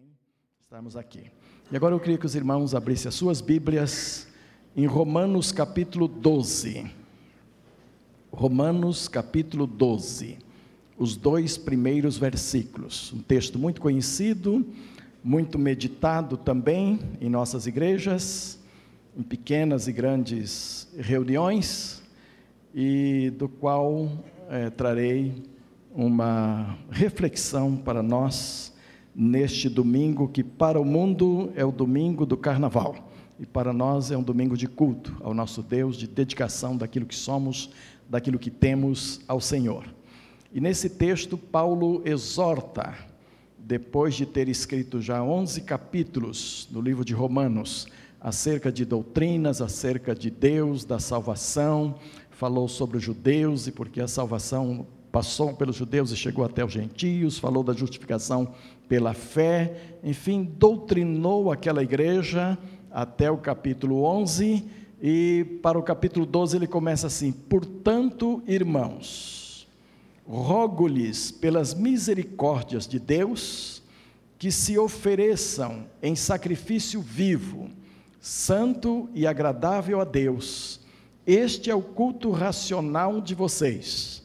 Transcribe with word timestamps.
bem 0.00 0.16
estarmos 0.62 0.96
aqui. 0.96 1.30
E 1.70 1.76
agora 1.76 1.94
eu 1.94 2.00
queria 2.00 2.16
que 2.16 2.24
os 2.24 2.34
irmãos 2.34 2.74
abrissem 2.74 3.06
as 3.06 3.14
suas 3.14 3.42
Bíblias 3.42 4.26
em 4.74 4.86
Romanos 4.86 5.52
capítulo 5.52 6.08
12. 6.08 6.90
Romanos 8.32 9.08
capítulo 9.08 9.66
12. 9.66 10.38
Os 10.96 11.16
dois 11.16 11.58
primeiros 11.58 12.16
versículos. 12.16 13.12
Um 13.12 13.20
texto 13.20 13.58
muito 13.58 13.78
conhecido, 13.78 14.66
muito 15.22 15.58
meditado 15.58 16.38
também 16.38 16.98
em 17.20 17.28
nossas 17.28 17.66
igrejas, 17.66 18.58
em 19.14 19.22
pequenas 19.22 19.86
e 19.86 19.92
grandes 19.92 20.88
reuniões, 20.96 22.02
e 22.74 23.30
do 23.36 23.50
qual 23.50 24.10
é, 24.48 24.70
trarei 24.70 25.42
uma 25.94 26.78
reflexão 26.90 27.76
para 27.76 28.02
nós 28.02 28.69
neste 29.14 29.68
domingo, 29.68 30.28
que 30.28 30.42
para 30.42 30.80
o 30.80 30.84
mundo 30.84 31.50
é 31.54 31.64
o 31.64 31.72
domingo 31.72 32.24
do 32.24 32.36
carnaval, 32.36 33.10
e 33.38 33.46
para 33.46 33.72
nós 33.72 34.10
é 34.10 34.16
um 34.16 34.22
domingo 34.22 34.56
de 34.56 34.66
culto 34.66 35.16
ao 35.20 35.34
nosso 35.34 35.62
Deus, 35.62 35.96
de 35.96 36.06
dedicação 36.06 36.76
daquilo 36.76 37.06
que 37.06 37.14
somos, 37.14 37.70
daquilo 38.08 38.38
que 38.38 38.50
temos 38.50 39.20
ao 39.26 39.40
Senhor. 39.40 39.84
E 40.52 40.60
nesse 40.60 40.90
texto, 40.90 41.38
Paulo 41.38 42.02
exorta, 42.04 42.94
depois 43.58 44.14
de 44.14 44.26
ter 44.26 44.48
escrito 44.48 45.00
já 45.00 45.22
11 45.22 45.60
capítulos 45.62 46.68
no 46.70 46.80
livro 46.80 47.04
de 47.04 47.14
Romanos, 47.14 47.86
acerca 48.20 48.70
de 48.70 48.84
doutrinas, 48.84 49.62
acerca 49.62 50.14
de 50.14 50.28
Deus, 50.28 50.84
da 50.84 50.98
salvação, 50.98 51.94
falou 52.30 52.68
sobre 52.68 52.96
os 52.96 53.02
judeus 53.02 53.66
e 53.66 53.72
porque 53.72 54.00
a 54.00 54.08
salvação 54.08 54.86
passou 55.10 55.52
pelos 55.54 55.76
judeus 55.76 56.10
e 56.10 56.16
chegou 56.16 56.44
até 56.44 56.64
os 56.64 56.72
gentios, 56.72 57.38
falou 57.38 57.62
da 57.62 57.72
justificação 57.72 58.54
pela 58.88 59.12
fé, 59.12 59.96
enfim, 60.02 60.42
doutrinou 60.42 61.50
aquela 61.50 61.82
igreja 61.82 62.56
até 62.90 63.30
o 63.30 63.36
capítulo 63.36 64.04
11, 64.04 64.64
e 65.02 65.58
para 65.62 65.78
o 65.78 65.82
capítulo 65.82 66.26
12 66.26 66.56
ele 66.56 66.66
começa 66.66 67.06
assim: 67.06 67.32
Portanto, 67.32 68.42
irmãos, 68.46 69.68
rogo-lhes 70.26 71.30
pelas 71.30 71.74
misericórdias 71.74 72.86
de 72.86 72.98
Deus 72.98 73.82
que 74.38 74.50
se 74.50 74.78
ofereçam 74.78 75.86
em 76.02 76.14
sacrifício 76.14 77.00
vivo, 77.00 77.68
santo 78.20 79.08
e 79.14 79.26
agradável 79.26 80.00
a 80.00 80.04
Deus. 80.04 80.80
Este 81.26 81.70
é 81.70 81.74
o 81.74 81.82
culto 81.82 82.30
racional 82.30 83.20
de 83.20 83.34
vocês 83.34 84.19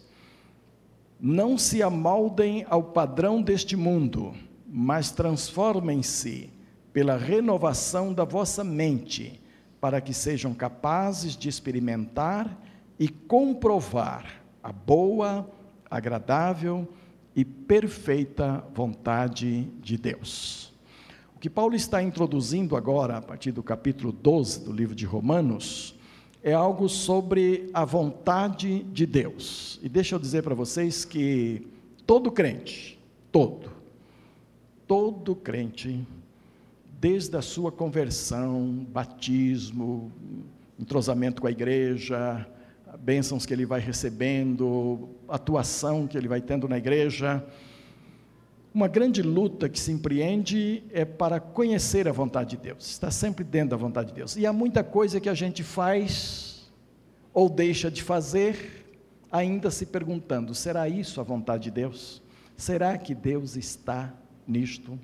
não 1.27 1.57
se 1.57 1.81
amoldem 1.81 2.67
ao 2.69 2.83
padrão 2.83 3.41
deste 3.41 3.75
mundo, 3.75 4.31
mas 4.67 5.09
transformem-se 5.09 6.51
pela 6.93 7.17
renovação 7.17 8.13
da 8.13 8.23
vossa 8.23 8.63
mente, 8.63 9.41
para 9.81 9.99
que 9.99 10.13
sejam 10.13 10.53
capazes 10.53 11.35
de 11.35 11.49
experimentar 11.49 12.55
e 12.99 13.09
comprovar 13.09 14.43
a 14.61 14.71
boa, 14.71 15.49
agradável 15.89 16.87
e 17.35 17.43
perfeita 17.43 18.63
vontade 18.71 19.63
de 19.81 19.97
Deus. 19.97 20.71
O 21.35 21.39
que 21.39 21.49
Paulo 21.49 21.73
está 21.73 22.03
introduzindo 22.03 22.75
agora, 22.75 23.17
a 23.17 23.21
partir 23.21 23.51
do 23.51 23.63
capítulo 23.63 24.11
12 24.11 24.63
do 24.63 24.71
livro 24.71 24.93
de 24.93 25.07
Romanos, 25.07 25.95
é 26.45 26.53
algo 26.53 26.87
sobre 26.87 27.71
a 27.73 27.83
vontade 27.83 28.83
de 28.83 29.03
Deus. 29.07 29.79
E 29.81 29.89
deixa 29.89 30.13
eu 30.13 30.19
dizer 30.19 30.43
para 30.43 30.53
vocês 30.53 31.03
que 31.03 31.67
todo 32.05 32.31
crente, 32.31 32.99
todo, 33.31 33.71
todo 34.85 35.35
crente, 35.35 36.07
desde 37.01 37.35
a 37.35 37.41
sua 37.41 37.71
conversão, 37.71 38.85
batismo, 38.91 40.11
entrosamento 40.79 41.41
com 41.41 41.47
a 41.47 41.51
igreja, 41.51 42.47
bênçãos 42.99 43.43
que 43.43 43.51
ele 43.51 43.65
vai 43.65 43.79
recebendo, 43.79 45.09
atuação 45.27 46.05
que 46.05 46.15
ele 46.15 46.27
vai 46.27 46.41
tendo 46.41 46.69
na 46.69 46.77
igreja, 46.77 47.43
uma 48.75 48.89
grande 48.89 49.21
luta 49.21 49.69
que 49.69 49.79
se 49.79 49.89
empreende 49.89 50.83
é 50.91 51.05
para 51.05 51.39
conhecer 51.39 52.09
a 52.09 52.11
vontade 52.11 52.57
de 52.57 52.57
Deus, 52.57 52.89
está 52.89 53.09
sempre 53.09 53.41
dentro 53.41 53.69
da 53.69 53.77
vontade 53.77 54.09
de 54.09 54.15
Deus. 54.15 54.35
E 54.35 54.45
há 54.45 54.51
muita 54.51 54.83
coisa 54.83 55.17
que 55.17 55.29
a 55.29 55.33
gente 55.33 55.63
faz 55.63 56.69
ou 57.33 57.47
deixa 57.49 57.89
de 57.89 58.03
fazer, 58.03 58.85
ainda 59.31 59.71
se 59.71 59.85
perguntando: 59.85 60.53
será 60.53 60.89
isso 60.89 61.21
a 61.21 61.23
vontade 61.23 61.63
de 61.63 61.71
Deus? 61.71 62.21
Será 62.57 62.97
que 62.97 63.15
Deus 63.15 63.55
está 63.55 64.13
nisto? 64.45 64.99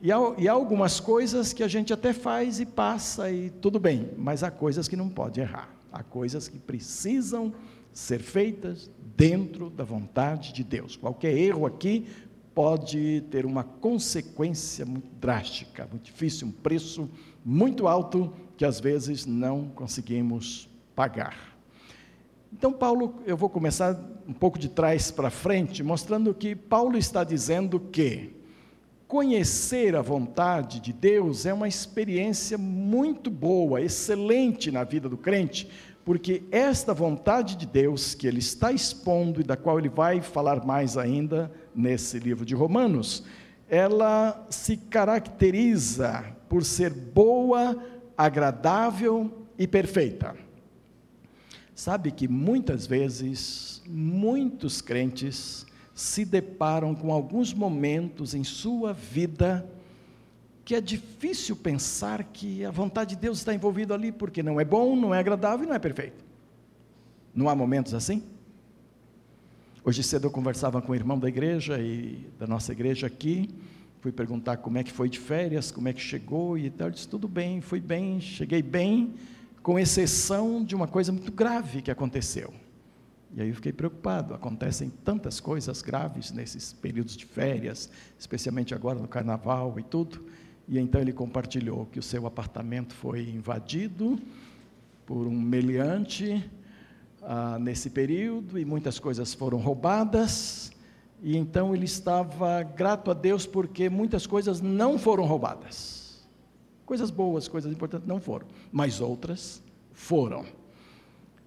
E 0.00 0.10
há, 0.10 0.16
e 0.38 0.48
há 0.48 0.52
algumas 0.52 0.98
coisas 0.98 1.52
que 1.52 1.62
a 1.62 1.68
gente 1.68 1.92
até 1.92 2.14
faz 2.14 2.58
e 2.58 2.64
passa 2.64 3.30
e 3.30 3.50
tudo 3.50 3.78
bem, 3.78 4.12
mas 4.16 4.42
há 4.42 4.50
coisas 4.50 4.88
que 4.88 4.96
não 4.96 5.10
pode 5.10 5.40
errar, 5.40 5.68
há 5.92 6.02
coisas 6.02 6.48
que 6.48 6.58
precisam 6.58 7.52
ser 7.92 8.20
feitas 8.20 8.90
dentro 9.14 9.68
da 9.68 9.84
vontade 9.84 10.54
de 10.54 10.64
Deus. 10.64 10.96
Qualquer 10.96 11.36
erro 11.36 11.66
aqui 11.66 12.06
pode 12.54 13.22
ter 13.30 13.46
uma 13.46 13.64
consequência 13.64 14.84
muito 14.84 15.08
drástica, 15.20 15.88
muito 15.90 16.04
difícil, 16.04 16.48
um 16.48 16.52
preço 16.52 17.10
muito 17.44 17.88
alto 17.88 18.32
que 18.56 18.64
às 18.64 18.78
vezes 18.78 19.26
não 19.26 19.68
conseguimos 19.68 20.68
pagar. 20.94 21.52
Então, 22.52 22.72
Paulo, 22.72 23.14
eu 23.26 23.36
vou 23.36 23.48
começar 23.48 23.98
um 24.28 24.32
pouco 24.32 24.58
de 24.58 24.68
trás 24.68 25.10
para 25.10 25.30
frente, 25.30 25.82
mostrando 25.82 26.34
que 26.34 26.54
Paulo 26.54 26.98
está 26.98 27.24
dizendo 27.24 27.80
que 27.80 28.36
conhecer 29.08 29.96
a 29.96 30.02
vontade 30.02 30.80
de 30.80 30.92
Deus 30.92 31.44
é 31.44 31.52
uma 31.52 31.68
experiência 31.68 32.56
muito 32.56 33.30
boa, 33.30 33.80
excelente 33.80 34.70
na 34.70 34.84
vida 34.84 35.08
do 35.08 35.16
crente, 35.16 35.68
porque 36.04 36.42
esta 36.50 36.92
vontade 36.92 37.56
de 37.56 37.66
Deus 37.66 38.14
que 38.14 38.26
ele 38.26 38.40
está 38.40 38.72
expondo 38.72 39.40
e 39.40 39.44
da 39.44 39.56
qual 39.56 39.78
ele 39.78 39.88
vai 39.88 40.20
falar 40.20 40.64
mais 40.64 40.96
ainda 40.96 41.50
nesse 41.74 42.18
livro 42.18 42.44
de 42.44 42.54
Romanos, 42.54 43.24
ela 43.68 44.46
se 44.50 44.76
caracteriza 44.76 46.24
por 46.48 46.64
ser 46.64 46.90
boa, 46.90 47.76
agradável 48.16 49.46
e 49.58 49.66
perfeita. 49.66 50.34
Sabe 51.74 52.10
que 52.10 52.28
muitas 52.28 52.86
vezes, 52.86 53.82
muitos 53.88 54.80
crentes 54.80 55.64
se 55.94 56.24
deparam 56.24 56.94
com 56.94 57.12
alguns 57.12 57.54
momentos 57.54 58.34
em 58.34 58.44
sua 58.44 58.92
vida 58.92 59.66
que 60.64 60.74
é 60.74 60.80
difícil 60.80 61.56
pensar 61.56 62.22
que 62.24 62.64
a 62.64 62.70
vontade 62.70 63.16
de 63.16 63.20
Deus 63.20 63.38
está 63.38 63.52
envolvida 63.52 63.94
ali, 63.94 64.12
porque 64.12 64.42
não 64.42 64.60
é 64.60 64.64
bom, 64.64 64.94
não 64.94 65.14
é 65.14 65.18
agradável 65.18 65.64
e 65.64 65.68
não 65.68 65.74
é 65.74 65.78
perfeito. 65.78 66.24
Não 67.34 67.48
há 67.48 67.54
momentos 67.54 67.94
assim? 67.94 68.22
Hoje 69.84 70.02
cedo 70.02 70.26
eu 70.26 70.30
conversava 70.30 70.80
com 70.80 70.92
o 70.92 70.94
irmão 70.94 71.18
da 71.18 71.28
igreja 71.28 71.80
e 71.80 72.28
da 72.38 72.46
nossa 72.46 72.70
igreja 72.70 73.08
aqui, 73.08 73.50
fui 74.00 74.12
perguntar 74.12 74.58
como 74.58 74.78
é 74.78 74.84
que 74.84 74.92
foi 74.92 75.08
de 75.08 75.18
férias, 75.18 75.72
como 75.72 75.88
é 75.88 75.92
que 75.92 76.00
chegou 76.00 76.56
e 76.56 76.70
tal, 76.70 76.88
ele 76.88 76.94
disse 76.94 77.08
tudo 77.08 77.26
bem, 77.26 77.60
fui 77.60 77.80
bem, 77.80 78.20
cheguei 78.20 78.62
bem, 78.62 79.14
com 79.62 79.78
exceção 79.78 80.64
de 80.64 80.74
uma 80.74 80.86
coisa 80.86 81.10
muito 81.10 81.32
grave 81.32 81.82
que 81.82 81.90
aconteceu. 81.90 82.52
E 83.34 83.40
aí 83.40 83.48
eu 83.48 83.54
fiquei 83.54 83.72
preocupado, 83.72 84.34
acontecem 84.34 84.90
tantas 85.04 85.40
coisas 85.40 85.80
graves 85.80 86.30
nesses 86.30 86.72
períodos 86.72 87.16
de 87.16 87.24
férias, 87.24 87.88
especialmente 88.18 88.74
agora 88.74 88.98
no 88.98 89.08
carnaval 89.08 89.78
e 89.78 89.82
tudo. 89.82 90.24
E 90.68 90.78
então 90.78 91.00
ele 91.00 91.12
compartilhou 91.12 91.86
que 91.86 91.98
o 91.98 92.02
seu 92.02 92.26
apartamento 92.26 92.94
foi 92.94 93.28
invadido 93.28 94.18
por 95.04 95.26
um 95.26 95.40
meliante 95.40 96.48
ah, 97.22 97.58
nesse 97.58 97.90
período 97.90 98.58
e 98.58 98.64
muitas 98.64 98.98
coisas 98.98 99.34
foram 99.34 99.58
roubadas. 99.58 100.72
E 101.22 101.36
então 101.36 101.74
ele 101.74 101.84
estava 101.84 102.62
grato 102.62 103.10
a 103.10 103.14
Deus 103.14 103.46
porque 103.46 103.88
muitas 103.88 104.26
coisas 104.26 104.60
não 104.60 104.98
foram 104.98 105.24
roubadas. 105.24 106.24
Coisas 106.84 107.10
boas, 107.10 107.46
coisas 107.48 107.72
importantes 107.72 108.08
não 108.08 108.20
foram, 108.20 108.46
mas 108.72 109.00
outras 109.00 109.62
foram. 109.92 110.44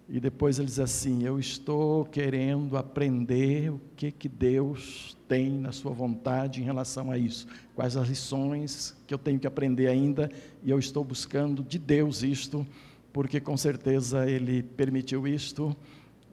E 0.08 0.20
depois 0.20 0.60
ele 0.60 0.68
diz 0.68 0.80
assim: 0.80 1.24
Eu 1.24 1.40
estou 1.40 2.06
querendo 2.06 2.78
aprender 2.78 3.72
o 3.72 3.82
que, 3.96 4.12
que 4.12 4.30
Deus 4.30 5.18
tem 5.28 5.50
na 5.50 5.72
sua 5.72 5.92
vontade 5.92 6.62
em 6.62 6.64
relação 6.64 7.10
a 7.10 7.18
isso. 7.18 7.48
Quais 7.74 7.98
as 7.98 8.08
lições 8.08 8.96
que 9.08 9.14
eu 9.14 9.18
tenho 9.18 9.40
que 9.40 9.48
aprender 9.48 9.88
ainda, 9.88 10.32
e 10.64 10.70
eu 10.70 10.78
estou 10.78 11.04
buscando 11.04 11.64
de 11.64 11.80
Deus 11.80 12.22
isto, 12.22 12.66
porque 13.12 13.40
com 13.40 13.58
certeza 13.58 14.30
Ele 14.30 14.62
permitiu 14.62 15.28
isto, 15.28 15.76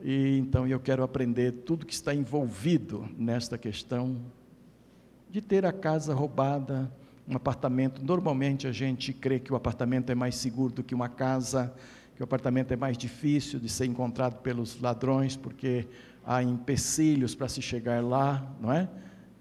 e 0.03 0.37
então 0.39 0.67
eu 0.67 0.79
quero 0.79 1.03
aprender 1.03 1.53
tudo 1.53 1.87
que 1.87 1.95
está 1.95 2.15
envolvido 2.15 3.09
nesta 3.17 3.57
questão 3.57 4.21
de 5.31 5.41
ter 5.41 5.65
a 5.65 5.73
casa 5.73 6.13
roubada, 6.13 6.93
um 7.27 7.37
apartamento. 7.37 8.05
Normalmente 8.05 8.67
a 8.67 8.73
gente 8.73 9.15
crê 9.15 9.41
que 9.41 9.51
o 9.51 9.57
apartamento 9.57 10.11
é 10.11 10.15
mais 10.15 10.35
seguro 10.35 10.75
do 10.75 10.83
que 10.83 10.95
uma 10.95 11.09
casa 11.09 11.73
que 12.23 12.25
o 12.25 12.27
apartamento 12.27 12.73
é 12.73 12.77
mais 12.77 12.97
difícil 12.97 13.59
de 13.59 13.69
ser 13.69 13.87
encontrado 13.87 14.41
pelos 14.43 14.81
ladrões, 14.81 15.37
porque 15.37 15.89
há 16.25 16.41
empecilhos 16.41 17.35
para 17.35 17.49
se 17.49 17.61
chegar 17.61 18.01
lá, 18.01 18.55
não 18.61 18.73
é? 18.73 18.89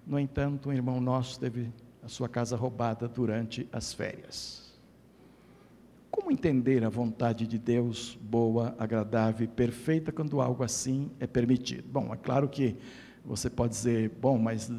No 0.06 0.18
entanto, 0.18 0.70
um 0.70 0.74
irmão 0.74 1.00
nosso 1.00 1.40
teve 1.40 1.72
a 2.02 2.08
sua 2.08 2.28
casa 2.28 2.56
roubada 2.56 3.08
durante 3.08 3.70
as 3.72 3.94
férias. 3.94 4.74
Como 6.10 6.32
entender 6.32 6.84
a 6.84 6.90
vontade 6.90 7.46
de 7.46 7.60
Deus 7.60 8.18
boa, 8.20 8.76
agradável 8.80 9.46
e 9.46 9.48
perfeita 9.48 10.12
quando 10.12 10.42
algo 10.42 10.64
assim 10.64 11.12
é 11.20 11.28
permitido? 11.28 11.88
Bom, 11.88 12.12
é 12.12 12.18
claro 12.18 12.50
que 12.50 12.76
você 13.24 13.50
pode 13.50 13.74
dizer, 13.74 14.12
bom, 14.20 14.38
mas 14.38 14.70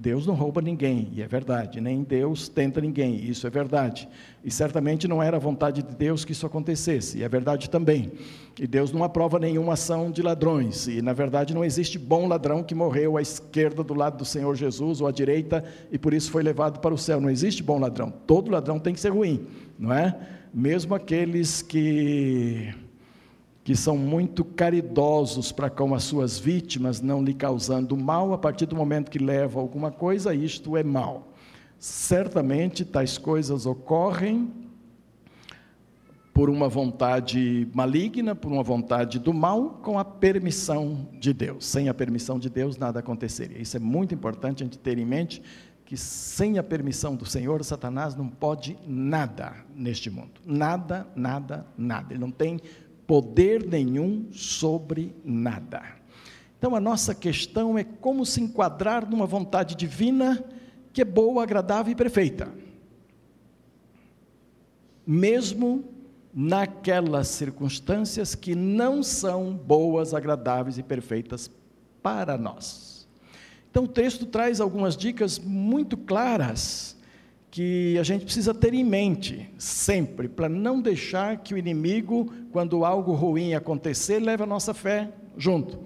Deus 0.00 0.26
não 0.26 0.34
rouba 0.34 0.60
ninguém, 0.60 1.08
e 1.12 1.22
é 1.22 1.28
verdade, 1.28 1.80
nem 1.80 2.02
Deus 2.02 2.48
tenta 2.48 2.80
ninguém, 2.80 3.14
isso 3.24 3.46
é 3.46 3.50
verdade. 3.50 4.08
E 4.44 4.50
certamente 4.50 5.06
não 5.06 5.22
era 5.22 5.36
a 5.36 5.40
vontade 5.40 5.82
de 5.82 5.94
Deus 5.94 6.24
que 6.24 6.32
isso 6.32 6.44
acontecesse, 6.44 7.18
e 7.18 7.22
é 7.22 7.28
verdade 7.28 7.70
também. 7.70 8.12
E 8.58 8.66
Deus 8.66 8.92
não 8.92 9.04
aprova 9.04 9.38
nenhuma 9.38 9.74
ação 9.74 10.10
de 10.10 10.20
ladrões, 10.20 10.88
e 10.88 11.00
na 11.00 11.12
verdade 11.12 11.54
não 11.54 11.64
existe 11.64 11.96
bom 11.96 12.26
ladrão 12.26 12.62
que 12.62 12.74
morreu 12.74 13.16
à 13.16 13.22
esquerda 13.22 13.84
do 13.84 13.94
lado 13.94 14.18
do 14.18 14.24
Senhor 14.24 14.54
Jesus 14.56 15.00
ou 15.00 15.06
à 15.06 15.12
direita 15.12 15.64
e 15.90 15.96
por 15.96 16.12
isso 16.12 16.30
foi 16.30 16.42
levado 16.42 16.80
para 16.80 16.92
o 16.92 16.98
céu. 16.98 17.20
Não 17.20 17.30
existe 17.30 17.62
bom 17.62 17.78
ladrão, 17.78 18.12
todo 18.26 18.50
ladrão 18.50 18.78
tem 18.78 18.92
que 18.92 19.00
ser 19.00 19.10
ruim, 19.10 19.46
não 19.78 19.92
é? 19.92 20.18
Mesmo 20.52 20.94
aqueles 20.94 21.62
que 21.62 22.74
que 23.64 23.76
são 23.76 23.96
muito 23.96 24.44
caridosos 24.44 25.52
para 25.52 25.70
com 25.70 25.94
as 25.94 26.02
suas 26.02 26.38
vítimas, 26.38 27.00
não 27.00 27.22
lhe 27.22 27.32
causando 27.32 27.96
mal, 27.96 28.32
a 28.32 28.38
partir 28.38 28.66
do 28.66 28.74
momento 28.74 29.10
que 29.10 29.18
leva 29.18 29.60
alguma 29.60 29.90
coisa, 29.90 30.34
isto 30.34 30.76
é 30.76 30.82
mal. 30.82 31.28
Certamente 31.78 32.84
tais 32.84 33.18
coisas 33.18 33.66
ocorrem 33.66 34.50
por 36.32 36.48
uma 36.48 36.68
vontade 36.68 37.68
maligna, 37.74 38.34
por 38.34 38.50
uma 38.50 38.62
vontade 38.62 39.18
do 39.18 39.34
mal, 39.34 39.78
com 39.82 39.98
a 39.98 40.04
permissão 40.04 41.08
de 41.20 41.32
Deus. 41.32 41.66
Sem 41.66 41.88
a 41.88 41.94
permissão 41.94 42.38
de 42.38 42.48
Deus, 42.48 42.78
nada 42.78 43.00
aconteceria. 43.00 43.60
Isso 43.60 43.76
é 43.76 43.80
muito 43.80 44.14
importante 44.14 44.62
a 44.62 44.66
gente 44.66 44.78
ter 44.78 44.98
em 44.98 45.04
mente 45.04 45.42
que 45.84 45.96
sem 45.96 46.56
a 46.56 46.62
permissão 46.62 47.14
do 47.14 47.26
Senhor, 47.26 47.62
Satanás 47.62 48.14
não 48.14 48.26
pode 48.26 48.78
nada 48.86 49.54
neste 49.76 50.08
mundo. 50.08 50.40
Nada, 50.46 51.06
nada, 51.14 51.66
nada. 51.76 52.14
Ele 52.14 52.20
não 52.20 52.30
tem 52.30 52.58
poder 53.06 53.66
nenhum 53.66 54.28
sobre 54.32 55.14
nada. 55.24 55.82
Então 56.58 56.74
a 56.74 56.80
nossa 56.80 57.14
questão 57.14 57.76
é 57.76 57.84
como 57.84 58.24
se 58.24 58.40
enquadrar 58.40 59.08
numa 59.08 59.26
vontade 59.26 59.74
divina 59.74 60.44
que 60.92 61.02
é 61.02 61.04
boa, 61.04 61.42
agradável 61.42 61.92
e 61.92 61.96
perfeita. 61.96 62.48
Mesmo 65.06 65.84
naquelas 66.32 67.28
circunstâncias 67.28 68.34
que 68.34 68.54
não 68.54 69.02
são 69.02 69.54
boas, 69.54 70.14
agradáveis 70.14 70.78
e 70.78 70.82
perfeitas 70.82 71.50
para 72.02 72.38
nós. 72.38 73.08
Então 73.70 73.84
o 73.84 73.88
texto 73.88 74.26
traz 74.26 74.60
algumas 74.60 74.96
dicas 74.96 75.38
muito 75.38 75.96
claras 75.96 76.96
que 77.52 77.98
a 77.98 78.02
gente 78.02 78.24
precisa 78.24 78.54
ter 78.54 78.72
em 78.72 78.82
mente 78.82 79.50
sempre, 79.58 80.26
para 80.26 80.48
não 80.48 80.80
deixar 80.80 81.36
que 81.36 81.52
o 81.52 81.58
inimigo, 81.58 82.32
quando 82.50 82.82
algo 82.82 83.12
ruim 83.12 83.52
acontecer, 83.52 84.20
leve 84.20 84.42
a 84.42 84.46
nossa 84.46 84.72
fé 84.72 85.10
junto 85.36 85.78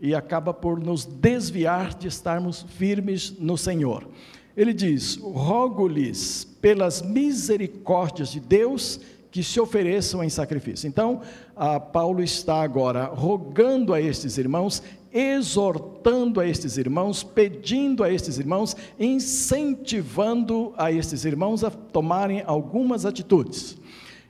e 0.00 0.12
acaba 0.12 0.52
por 0.52 0.80
nos 0.80 1.04
desviar 1.04 1.94
de 1.94 2.08
estarmos 2.08 2.66
firmes 2.68 3.32
no 3.38 3.56
Senhor. 3.56 4.08
Ele 4.56 4.74
diz: 4.74 5.16
Rogo-lhes 5.22 6.44
pelas 6.60 7.00
misericórdias 7.00 8.32
de 8.32 8.40
Deus 8.40 9.00
que 9.30 9.42
se 9.42 9.60
ofereçam 9.60 10.22
em 10.22 10.28
sacrifício. 10.28 10.88
Então, 10.88 11.20
Paulo 11.92 12.24
está 12.24 12.60
agora 12.60 13.04
rogando 13.04 13.94
a 13.94 14.00
estes 14.00 14.36
irmãos, 14.36 14.82
exortando 15.14 16.40
a 16.40 16.46
estes 16.46 16.76
irmãos, 16.76 17.22
pedindo 17.22 18.02
a 18.02 18.12
estes 18.12 18.36
irmãos, 18.36 18.76
incentivando 18.98 20.74
a 20.76 20.90
estes 20.90 21.24
irmãos 21.24 21.62
a 21.62 21.70
tomarem 21.70 22.42
algumas 22.44 23.06
atitudes. 23.06 23.78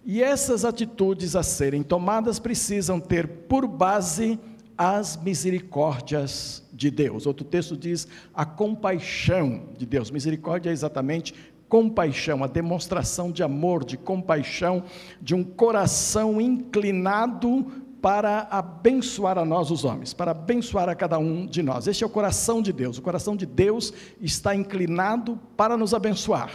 E 0.05 0.23
essas 0.23 0.67
atitudes 0.67 1.35
a 1.35 1.43
serem 1.43 1.83
tomadas 1.83 2.39
precisam 2.39 3.01
ter 3.01 3.27
por 3.27 3.67
base 3.67 4.39
as 4.77 5.17
misericórdias 5.17 6.63
de 6.71 6.91
Deus. 6.91 7.25
Outro 7.25 7.47
texto 7.47 7.75
diz 7.75 8.07
a 8.35 8.45
compaixão 8.45 9.71
de 9.79 9.87
Deus. 9.87 10.11
Misericórdia 10.11 10.69
é 10.69 10.73
exatamente 10.75 11.33
compaixão, 11.67 12.45
a 12.45 12.47
demonstração 12.47 13.33
de 13.33 13.43
amor, 13.43 13.85
de 13.85 13.97
compaixão, 13.97 14.85
de 15.23 15.35
um 15.35 15.43
coração 15.43 16.41
inclinado 16.41 17.84
para 18.05 18.47
abençoar 18.51 19.39
a 19.39 19.47
nós, 19.47 19.71
os 19.71 19.83
homens, 19.83 20.13
para 20.13 20.33
abençoar 20.33 20.91
a 20.91 20.95
cada 20.95 21.19
um 21.19 21.47
de 21.47 21.63
nós. 21.63 21.87
Este 21.87 22.05
é 22.05 22.07
o 22.07 22.11
coração 22.11 22.61
de 22.61 22.71
Deus. 22.71 22.99
O 22.99 23.03
coração 23.03 23.35
de 23.35 23.47
Deus 23.47 23.95
está 24.21 24.55
inclinado 24.55 25.41
para 25.57 25.75
nos 25.75 25.95
abençoar. 25.95 26.51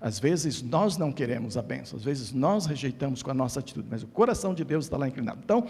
Às 0.00 0.20
vezes 0.20 0.62
nós 0.62 0.96
não 0.96 1.10
queremos 1.10 1.56
a 1.56 1.62
benção, 1.62 1.98
às 1.98 2.04
vezes 2.04 2.32
nós 2.32 2.66
rejeitamos 2.66 3.24
com 3.24 3.30
a 3.32 3.34
nossa 3.34 3.58
atitude, 3.58 3.88
mas 3.90 4.04
o 4.04 4.06
coração 4.06 4.54
de 4.54 4.62
Deus 4.62 4.84
está 4.84 4.96
lá 4.96 5.08
inclinado. 5.08 5.40
Então, 5.42 5.66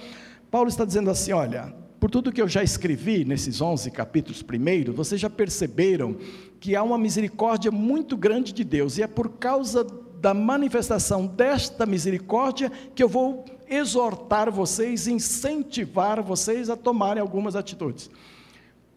Paulo 0.50 0.68
está 0.68 0.84
dizendo 0.84 1.08
assim: 1.08 1.32
olha, 1.32 1.74
por 1.98 2.10
tudo 2.10 2.30
que 2.30 2.42
eu 2.42 2.46
já 2.46 2.62
escrevi 2.62 3.24
nesses 3.24 3.62
11 3.62 3.90
capítulos 3.90 4.42
primeiros, 4.42 4.94
vocês 4.94 5.18
já 5.18 5.30
perceberam 5.30 6.18
que 6.60 6.76
há 6.76 6.82
uma 6.82 6.98
misericórdia 6.98 7.70
muito 7.70 8.14
grande 8.14 8.52
de 8.52 8.62
Deus, 8.62 8.98
e 8.98 9.02
é 9.02 9.06
por 9.06 9.30
causa 9.38 9.86
da 10.20 10.34
manifestação 10.34 11.26
desta 11.26 11.86
misericórdia 11.86 12.70
que 12.94 13.02
eu 13.02 13.08
vou 13.08 13.46
exortar 13.70 14.50
vocês, 14.50 15.06
incentivar 15.06 16.22
vocês 16.22 16.70
a 16.70 16.76
tomarem 16.76 17.20
algumas 17.20 17.56
atitudes. 17.56 18.10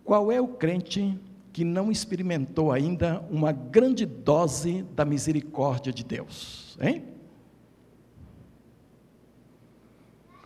Qual 0.03 0.31
é 0.31 0.41
o 0.41 0.47
crente 0.47 1.17
que 1.53 1.63
não 1.63 1.91
experimentou 1.91 2.71
ainda 2.71 3.23
uma 3.29 3.51
grande 3.51 4.05
dose 4.05 4.83
da 4.95 5.05
misericórdia 5.05 5.91
de 5.91 6.03
Deus? 6.03 6.77
Hein? 6.81 7.03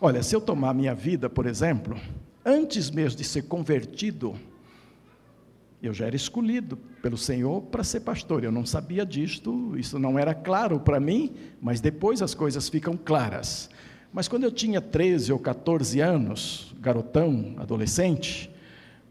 Olha, 0.01 0.22
se 0.22 0.36
eu 0.36 0.42
tomar 0.42 0.74
minha 0.74 0.94
vida, 0.94 1.30
por 1.30 1.45
exemplo, 1.45 1.98
antes 2.44 2.89
mesmo 2.92 3.18
de 3.18 3.24
ser 3.24 3.44
convertido, 3.44 4.36
eu 5.81 5.94
já 5.94 6.07
era 6.07 6.16
escolhido 6.16 6.77
pelo 7.01 7.18
Senhor 7.18 7.62
para 7.62 7.83
ser 7.83 8.01
pastor. 8.01 8.44
Eu 8.44 8.51
não 8.51 8.66
sabia 8.66 9.06
disto, 9.06 9.77
isso 9.77 9.98
não 10.00 10.18
era 10.18 10.33
claro 10.33 10.80
para 10.80 11.00
mim, 11.00 11.33
mas 11.62 11.80
depois 11.80 12.22
as 12.22 12.33
coisas 12.33 12.68
ficam 12.68 12.98
claras. 12.98 13.69
Mas 14.16 14.30
quando 14.30 14.46
eu 14.46 14.52
tinha 14.52 14.80
13 14.80 15.34
ou 15.34 15.38
14 15.38 16.00
anos, 16.00 16.74
garotão, 16.80 17.54
adolescente, 17.58 18.50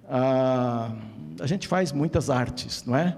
a, 0.08 0.96
a 1.38 1.46
gente 1.46 1.68
faz 1.68 1.92
muitas 1.92 2.30
artes, 2.30 2.82
não 2.86 2.96
é? 2.96 3.14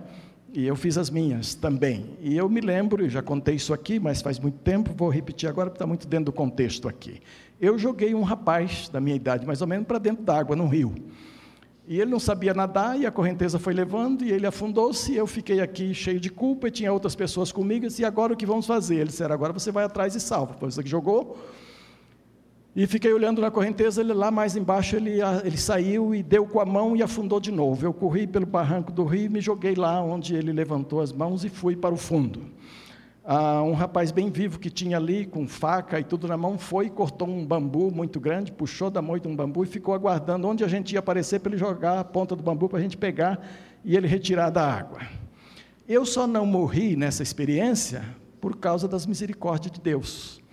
E 0.53 0.67
eu 0.67 0.75
fiz 0.75 0.99
as 0.99 1.11
minhas 1.11 1.55
também. 1.55 2.17
E 2.21 2.37
eu 2.37 2.49
me 2.49 2.61
lembro, 2.61 3.05
eu 3.05 3.09
já 3.09 3.23
contei 3.23 3.55
isso 3.55 3.72
aqui, 3.72 4.01
mas 4.01 4.20
faz 4.20 4.41
muito 4.41 4.58
tempo, 4.58 4.93
vou 4.96 5.08
repetir 5.08 5.49
agora 5.49 5.70
porque 5.70 5.77
está 5.77 5.87
muito 5.87 6.08
dentro 6.08 6.25
do 6.25 6.32
contexto 6.32 6.89
aqui. 6.89 7.20
Eu 7.60 7.79
joguei 7.79 8.17
um 8.17 8.22
rapaz 8.25 8.89
da 8.89 9.01
minha 9.01 9.15
idade, 9.15 9.46
mais 9.46 9.60
ou 9.60 9.69
menos, 9.69 9.87
para 9.87 9.99
dentro 9.99 10.25
d'água, 10.25 10.56
no 10.56 10.67
rio. 10.67 10.93
E 11.87 12.01
ele 12.01 12.10
não 12.10 12.19
sabia 12.19 12.53
nadar, 12.53 12.99
e 12.99 13.06
a 13.06 13.13
correnteza 13.13 13.60
foi 13.60 13.72
levando, 13.72 14.25
e 14.25 14.32
ele 14.32 14.44
afundou-se, 14.44 15.13
e 15.13 15.17
eu 15.17 15.27
fiquei 15.29 15.60
aqui 15.60 15.94
cheio 15.94 16.19
de 16.19 16.31
culpa, 16.31 16.67
e 16.67 16.70
tinha 16.72 16.93
outras 16.93 17.15
pessoas 17.15 17.53
comigo, 17.53 17.84
e 17.84 17.89
disse, 17.89 18.03
e 18.03 18.05
agora 18.05 18.32
o 18.32 18.37
que 18.37 18.44
vamos 18.44 18.67
fazer? 18.67 18.96
Ele 18.96 19.05
disse, 19.05 19.22
agora 19.22 19.53
você 19.53 19.70
vai 19.70 19.84
atrás 19.84 20.17
e 20.17 20.20
salva. 20.20 20.55
Foi 20.58 20.69
você 20.69 20.82
que 20.82 20.91
jogou. 20.91 21.39
E 22.77 22.87
fiquei 22.87 23.11
olhando 23.11 23.41
na 23.41 23.51
correnteza, 23.51 24.03
ele 24.03 24.13
lá 24.13 24.31
mais 24.31 24.55
embaixo, 24.55 24.97
ele, 24.97 25.21
ele 25.43 25.56
saiu 25.56 26.15
e 26.15 26.23
deu 26.23 26.47
com 26.47 26.61
a 26.61 26.65
mão 26.67 26.95
e 26.95 27.03
afundou 27.03 27.41
de 27.41 27.51
novo. 27.51 27.87
Eu 27.87 27.95
corri 27.95 28.27
pelo 28.27 28.45
barranco 28.45 28.93
do 28.93 29.03
rio 29.03 29.25
e 29.25 29.29
me 29.31 29.41
joguei 29.41 29.75
lá 29.75 30.03
onde 30.03 30.35
ele 30.35 30.53
levantou 30.53 31.01
as 31.01 31.11
mãos 31.11 31.43
e 31.43 31.49
fui 31.49 31.75
para 31.75 31.95
o 31.95 31.97
fundo. 31.97 32.43
Ah, 33.25 33.63
um 33.63 33.73
rapaz 33.73 34.13
bem 34.13 34.31
vivo 34.31 34.59
que 34.59 34.69
tinha 34.69 34.99
ali, 34.99 35.25
com 35.25 35.49
faca 35.49 35.99
e 35.99 36.05
tudo 36.05 36.29
na 36.29 36.37
mão, 36.37 36.59
foi, 36.59 36.91
cortou 36.91 37.27
um 37.27 37.47
bambu 37.47 37.91
muito 37.91 38.21
grande, 38.21 38.53
puxou 38.53 38.91
da 38.91 39.01
moita 39.01 39.27
um 39.27 39.35
bambu 39.35 39.65
e 39.65 39.67
ficou 39.67 39.95
aguardando 39.95 40.47
onde 40.47 40.63
a 40.63 40.69
gente 40.69 40.93
ia 40.93 40.99
aparecer 40.99 41.41
para 41.41 41.53
ele 41.53 41.59
jogar 41.59 41.99
a 41.99 42.05
ponta 42.05 42.37
do 42.37 42.43
bambu 42.43 42.69
para 42.69 42.79
a 42.79 42.83
gente 42.83 42.99
pegar 42.99 43.41
e 43.83 43.97
ele 43.97 44.06
retirar 44.06 44.51
da 44.51 44.71
água. 44.71 45.01
Eu 45.89 46.05
só 46.05 46.27
não 46.27 46.45
morri 46.45 46.95
nessa 46.95 47.23
experiência 47.23 48.05
por 48.39 48.59
causa 48.59 48.87
das 48.87 49.06
misericórdias 49.06 49.73
de 49.73 49.81
Deus. 49.81 50.45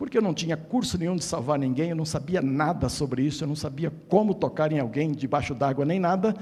Porque 0.00 0.16
eu 0.16 0.22
não 0.22 0.32
tinha 0.32 0.56
curso 0.56 0.96
nenhum 0.96 1.14
de 1.14 1.22
salvar 1.22 1.58
ninguém, 1.58 1.90
eu 1.90 1.94
não 1.94 2.06
sabia 2.06 2.40
nada 2.40 2.88
sobre 2.88 3.20
isso, 3.20 3.44
eu 3.44 3.48
não 3.48 3.54
sabia 3.54 3.92
como 4.08 4.32
tocar 4.32 4.72
em 4.72 4.78
alguém 4.78 5.12
debaixo 5.12 5.54
d'água 5.54 5.84
nem 5.84 6.00
nada. 6.00 6.34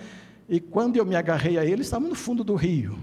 E 0.49 0.61
quando 0.61 0.97
eu 0.97 1.05
me 1.05 1.17
agarrei 1.17 1.59
a 1.59 1.65
ele, 1.65 1.83
estava 1.83 2.07
no 2.07 2.15
fundo 2.15 2.45
do 2.45 2.55
rio. 2.55 2.97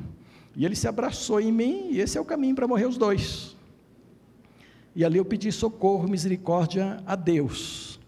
E 0.56 0.64
ele 0.64 0.74
se 0.74 0.88
abraçou 0.88 1.42
em 1.42 1.52
mim, 1.52 1.90
e 1.92 2.00
esse 2.00 2.18
é 2.18 2.22
o 2.22 2.24
caminho 2.24 2.56
para 2.56 2.70
morrer 2.70 2.86
os 2.86 2.96
dois. 2.96 3.54
E 4.96 5.04
ali 5.04 5.18
eu 5.18 5.26
pedi 5.26 5.52
socorro, 5.52 6.08
misericórdia 6.08 7.04
a 7.06 7.18
Deus. 7.18 8.00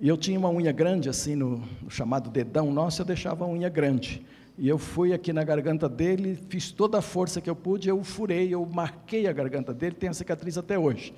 E 0.00 0.08
eu 0.08 0.16
tinha 0.16 0.36
uma 0.36 0.50
unha 0.50 0.72
grande, 0.72 1.08
assim, 1.08 1.36
no, 1.36 1.62
no 1.80 1.88
chamado 1.88 2.28
dedão 2.28 2.72
nosso, 2.72 3.02
eu 3.02 3.06
deixava 3.06 3.44
a 3.44 3.48
unha 3.48 3.68
grande. 3.68 4.26
E 4.58 4.68
eu 4.68 4.78
fui 4.78 5.12
aqui 5.12 5.32
na 5.32 5.44
garganta 5.44 5.88
dele, 5.88 6.40
fiz 6.48 6.72
toda 6.72 6.98
a 6.98 7.02
força 7.02 7.40
que 7.40 7.48
eu 7.48 7.54
pude, 7.54 7.88
eu 7.88 8.02
furei, 8.02 8.52
eu 8.52 8.66
marquei 8.66 9.28
a 9.28 9.32
garganta 9.32 9.72
dele, 9.72 9.94
tem 9.94 10.08
a 10.08 10.12
cicatriz 10.12 10.58
até 10.58 10.76
hoje. 10.76 11.14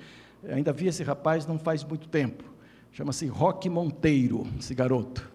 Ainda 0.51 0.71
vi 0.71 0.87
esse 0.87 1.03
rapaz 1.03 1.45
não 1.45 1.59
faz 1.59 1.83
muito 1.83 2.07
tempo. 2.07 2.43
Chama-se 2.91 3.27
Roque 3.27 3.69
Monteiro, 3.69 4.47
esse 4.59 4.73
garoto. 4.73 5.29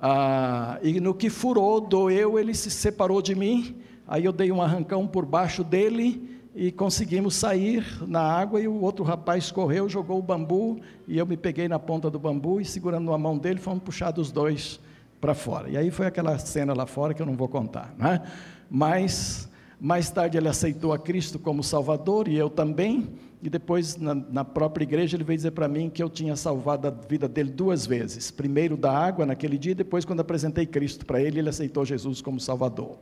Ah, 0.00 0.78
e 0.82 1.00
no 1.00 1.14
que 1.14 1.30
furou, 1.30 1.80
doeu, 1.80 2.38
ele 2.38 2.54
se 2.54 2.70
separou 2.70 3.20
de 3.20 3.34
mim, 3.34 3.82
Aí 4.12 4.24
eu 4.24 4.32
dei 4.32 4.50
um 4.50 4.60
arrancão 4.60 5.06
por 5.06 5.24
baixo 5.24 5.62
dele 5.62 6.38
e 6.54 6.70
conseguimos 6.70 7.34
sair 7.34 7.82
na 8.06 8.20
água 8.20 8.60
e 8.60 8.68
o 8.68 8.80
outro 8.82 9.02
rapaz 9.04 9.50
correu, 9.50 9.88
jogou 9.88 10.18
o 10.18 10.22
bambu 10.22 10.80
e 11.08 11.16
eu 11.16 11.24
me 11.24 11.34
peguei 11.36 11.66
na 11.66 11.78
ponta 11.78 12.10
do 12.10 12.18
bambu 12.18 12.60
e 12.60 12.64
segurando 12.66 13.10
a 13.12 13.16
mão 13.16 13.38
dele 13.38 13.58
fomos 13.58 13.82
puxados 13.82 14.26
os 14.26 14.30
dois 14.32 14.78
para 15.18 15.34
fora. 15.34 15.70
E 15.70 15.78
aí 15.78 15.90
foi 15.90 16.04
aquela 16.04 16.36
cena 16.38 16.74
lá 16.74 16.84
fora 16.84 17.14
que 17.14 17.22
eu 17.22 17.26
não 17.26 17.36
vou 17.36 17.48
contar, 17.48 17.94
né? 17.96 18.20
Mas 18.68 19.48
mais 19.80 20.10
tarde 20.10 20.36
ele 20.36 20.48
aceitou 20.48 20.92
a 20.92 20.98
Cristo 20.98 21.38
como 21.38 21.62
Salvador 21.62 22.28
e 22.28 22.36
eu 22.36 22.50
também. 22.50 23.08
E 23.42 23.50
depois, 23.50 23.96
na, 23.96 24.14
na 24.14 24.44
própria 24.44 24.84
igreja, 24.84 25.16
ele 25.16 25.24
veio 25.24 25.36
dizer 25.36 25.50
para 25.50 25.66
mim 25.66 25.90
que 25.90 26.00
eu 26.00 26.08
tinha 26.08 26.36
salvado 26.36 26.86
a 26.86 26.90
vida 26.90 27.28
dele 27.28 27.50
duas 27.50 27.84
vezes. 27.84 28.30
Primeiro 28.30 28.76
da 28.76 28.96
água 28.96 29.26
naquele 29.26 29.58
dia, 29.58 29.72
e 29.72 29.74
depois, 29.74 30.04
quando 30.04 30.20
apresentei 30.20 30.64
Cristo 30.64 31.04
para 31.04 31.20
ele, 31.20 31.40
ele 31.40 31.48
aceitou 31.48 31.84
Jesus 31.84 32.22
como 32.22 32.38
Salvador. 32.38 32.96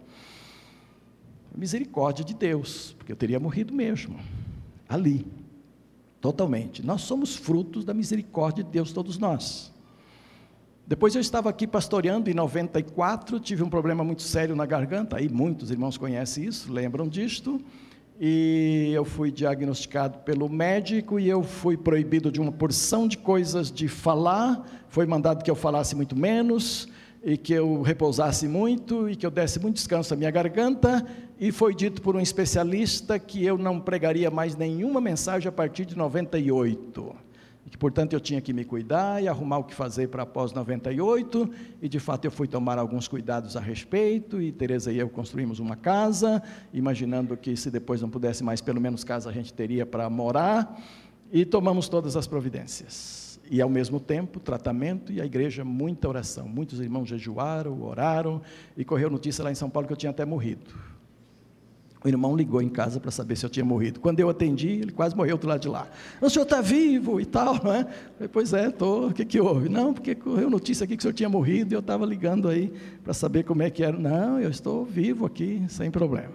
Misericórdia 1.55 2.25
de 2.25 2.33
Deus, 2.33 2.95
porque 2.97 3.13
eu 3.13 3.17
teria 3.17 3.39
morrido 3.39 3.75
mesmo, 3.75 4.19
ali, 4.89 5.27
totalmente. 6.23 6.83
Nós 6.83 7.03
somos 7.03 7.37
frutos 7.37 7.85
da 7.85 7.93
misericórdia 7.93 8.65
de 8.65 8.71
Deus, 8.71 8.93
todos 8.93 9.19
nós. 9.19 9.71
Depois 10.87 11.15
eu 11.15 11.21
estava 11.21 11.51
aqui 11.51 11.67
pastoreando 11.67 12.31
em 12.31 12.35
94, 12.35 13.39
tive 13.41 13.63
um 13.63 13.69
problema 13.69 14.03
muito 14.03 14.23
sério 14.23 14.57
na 14.57 14.65
garganta, 14.65 15.19
aí 15.19 15.29
muitos 15.29 15.71
irmãos 15.71 15.99
conhecem 15.99 16.47
isso, 16.47 16.73
lembram 16.73 17.07
disto 17.07 17.63
e 18.23 18.91
eu 18.93 19.03
fui 19.03 19.31
diagnosticado 19.31 20.19
pelo 20.19 20.47
médico 20.47 21.19
e 21.19 21.27
eu 21.27 21.43
fui 21.43 21.75
proibido 21.75 22.31
de 22.31 22.39
uma 22.39 22.53
porção 22.53 23.09
de 23.09 23.17
coisas 23.17 23.73
de 23.73 23.89
falar, 23.89 24.63
foi 24.91 25.07
mandado 25.07 25.43
que 25.43 25.51
eu 25.51 25.55
falasse 25.55 25.97
muito 25.97 26.15
menos 26.15 26.87
e 27.25 27.39
que 27.39 27.55
eu 27.55 27.81
repousasse 27.81 28.47
muito 28.47 29.09
e 29.09 29.17
que 29.17 29.25
eu 29.25 29.31
desse 29.31 29.59
muito 29.59 29.77
descanso 29.77 30.13
à 30.13 30.17
minha 30.19 30.31
garganta. 30.31 31.07
E 31.39 31.51
foi 31.51 31.75
dito 31.75 32.03
por 32.03 32.15
um 32.15 32.21
especialista 32.21 33.19
que 33.19 33.43
eu 33.43 33.57
não 33.57 33.81
pregaria 33.81 34.31
mais 34.31 34.55
nenhuma 34.55 35.01
mensagem 35.01 35.49
a 35.49 35.53
partir 35.53 35.87
de 35.87 35.97
98 35.97 37.30
que, 37.69 37.77
portanto, 37.77 38.13
eu 38.13 38.21
tinha 38.21 38.41
que 38.41 38.53
me 38.53 38.65
cuidar 38.65 39.23
e 39.23 39.29
arrumar 39.29 39.59
o 39.59 39.65
que 39.65 39.75
fazer 39.75 40.09
para 40.09 40.23
após 40.23 40.53
98, 40.53 41.51
e 41.83 41.89
de 41.89 42.01
fato 42.01 42.25
eu 42.25 42.31
fui 42.31 42.49
tomar 42.49 42.79
alguns 42.79 43.07
cuidados 43.07 43.57
a 43.57 43.61
respeito, 43.61 44.41
e 44.41 44.51
Teresa 44.51 44.93
e 44.93 44.99
eu 44.99 45.09
construímos 45.09 45.59
uma 45.59 45.77
casa, 45.77 46.43
imaginando 46.73 47.37
que 47.37 47.57
se 47.57 47.71
depois 47.71 48.01
não 48.01 48.11
pudesse 48.11 48.43
mais, 48.43 48.61
pelo 48.61 48.81
menos 48.81 49.05
casa 49.05 49.29
a 49.31 49.33
gente 49.33 49.53
teria 49.53 49.85
para 49.85 50.09
morar, 50.09 50.81
e 51.33 51.45
tomamos 51.45 51.89
todas 51.89 52.17
as 52.17 52.27
providências. 52.27 53.41
E 53.51 53.61
ao 53.61 53.69
mesmo 53.69 53.99
tempo, 53.99 54.39
tratamento 54.39 55.13
e 55.13 55.21
a 55.21 55.25
igreja, 55.25 55.65
muita 55.65 56.09
oração. 56.09 56.47
Muitos 56.47 56.81
irmãos 56.81 57.09
jejuaram, 57.09 57.83
oraram, 57.83 58.41
e 58.77 58.85
correu 58.85 59.11
notícia 59.11 59.43
lá 59.43 59.51
em 59.51 59.57
São 59.57 59.69
Paulo 59.69 59.89
que 59.89 59.93
eu 59.93 59.97
tinha 59.97 60.11
até 60.11 60.25
morrido. 60.25 60.73
O 62.03 62.09
irmão 62.09 62.35
ligou 62.35 62.63
em 62.63 62.69
casa 62.69 62.99
para 62.99 63.11
saber 63.11 63.37
se 63.37 63.45
eu 63.45 63.51
tinha 63.51 63.65
morrido. 63.65 64.01
Quando 64.01 64.21
eu 64.21 64.31
atendi, 64.31 64.69
ele 64.69 64.91
quase 64.91 65.15
morreu 65.15 65.37
do 65.37 65.47
lado 65.47 65.61
de 65.61 65.69
lá. 65.69 65.87
O 66.19 66.31
senhor 66.31 66.45
está 66.45 66.63
vivo 66.63 67.21
e 67.21 67.27
tal, 67.27 67.63
não 67.63 67.75
é? 67.75 67.85
Falei, 67.85 68.29
pois 68.33 68.55
é, 68.55 68.69
estou. 68.69 69.09
O 69.09 69.13
que, 69.13 69.23
que 69.23 69.39
houve? 69.39 69.69
Não, 69.69 69.93
porque 69.93 70.15
correu 70.15 70.49
notícia 70.49 70.85
aqui 70.85 70.97
que 70.97 71.01
o 71.01 71.03
senhor 71.03 71.13
tinha 71.13 71.29
morrido 71.29 71.75
e 71.75 71.77
eu 71.77 71.81
estava 71.81 72.07
ligando 72.07 72.49
aí 72.49 72.73
para 73.05 73.13
saber 73.13 73.43
como 73.45 73.63
é 73.63 73.69
que 73.69 73.85
era. 73.85 73.99
Não, 73.99 74.41
eu 74.41 74.49
estou 74.49 74.83
vivo 74.83 75.27
aqui, 75.27 75.63
sem 75.69 75.91
problema. 75.91 76.33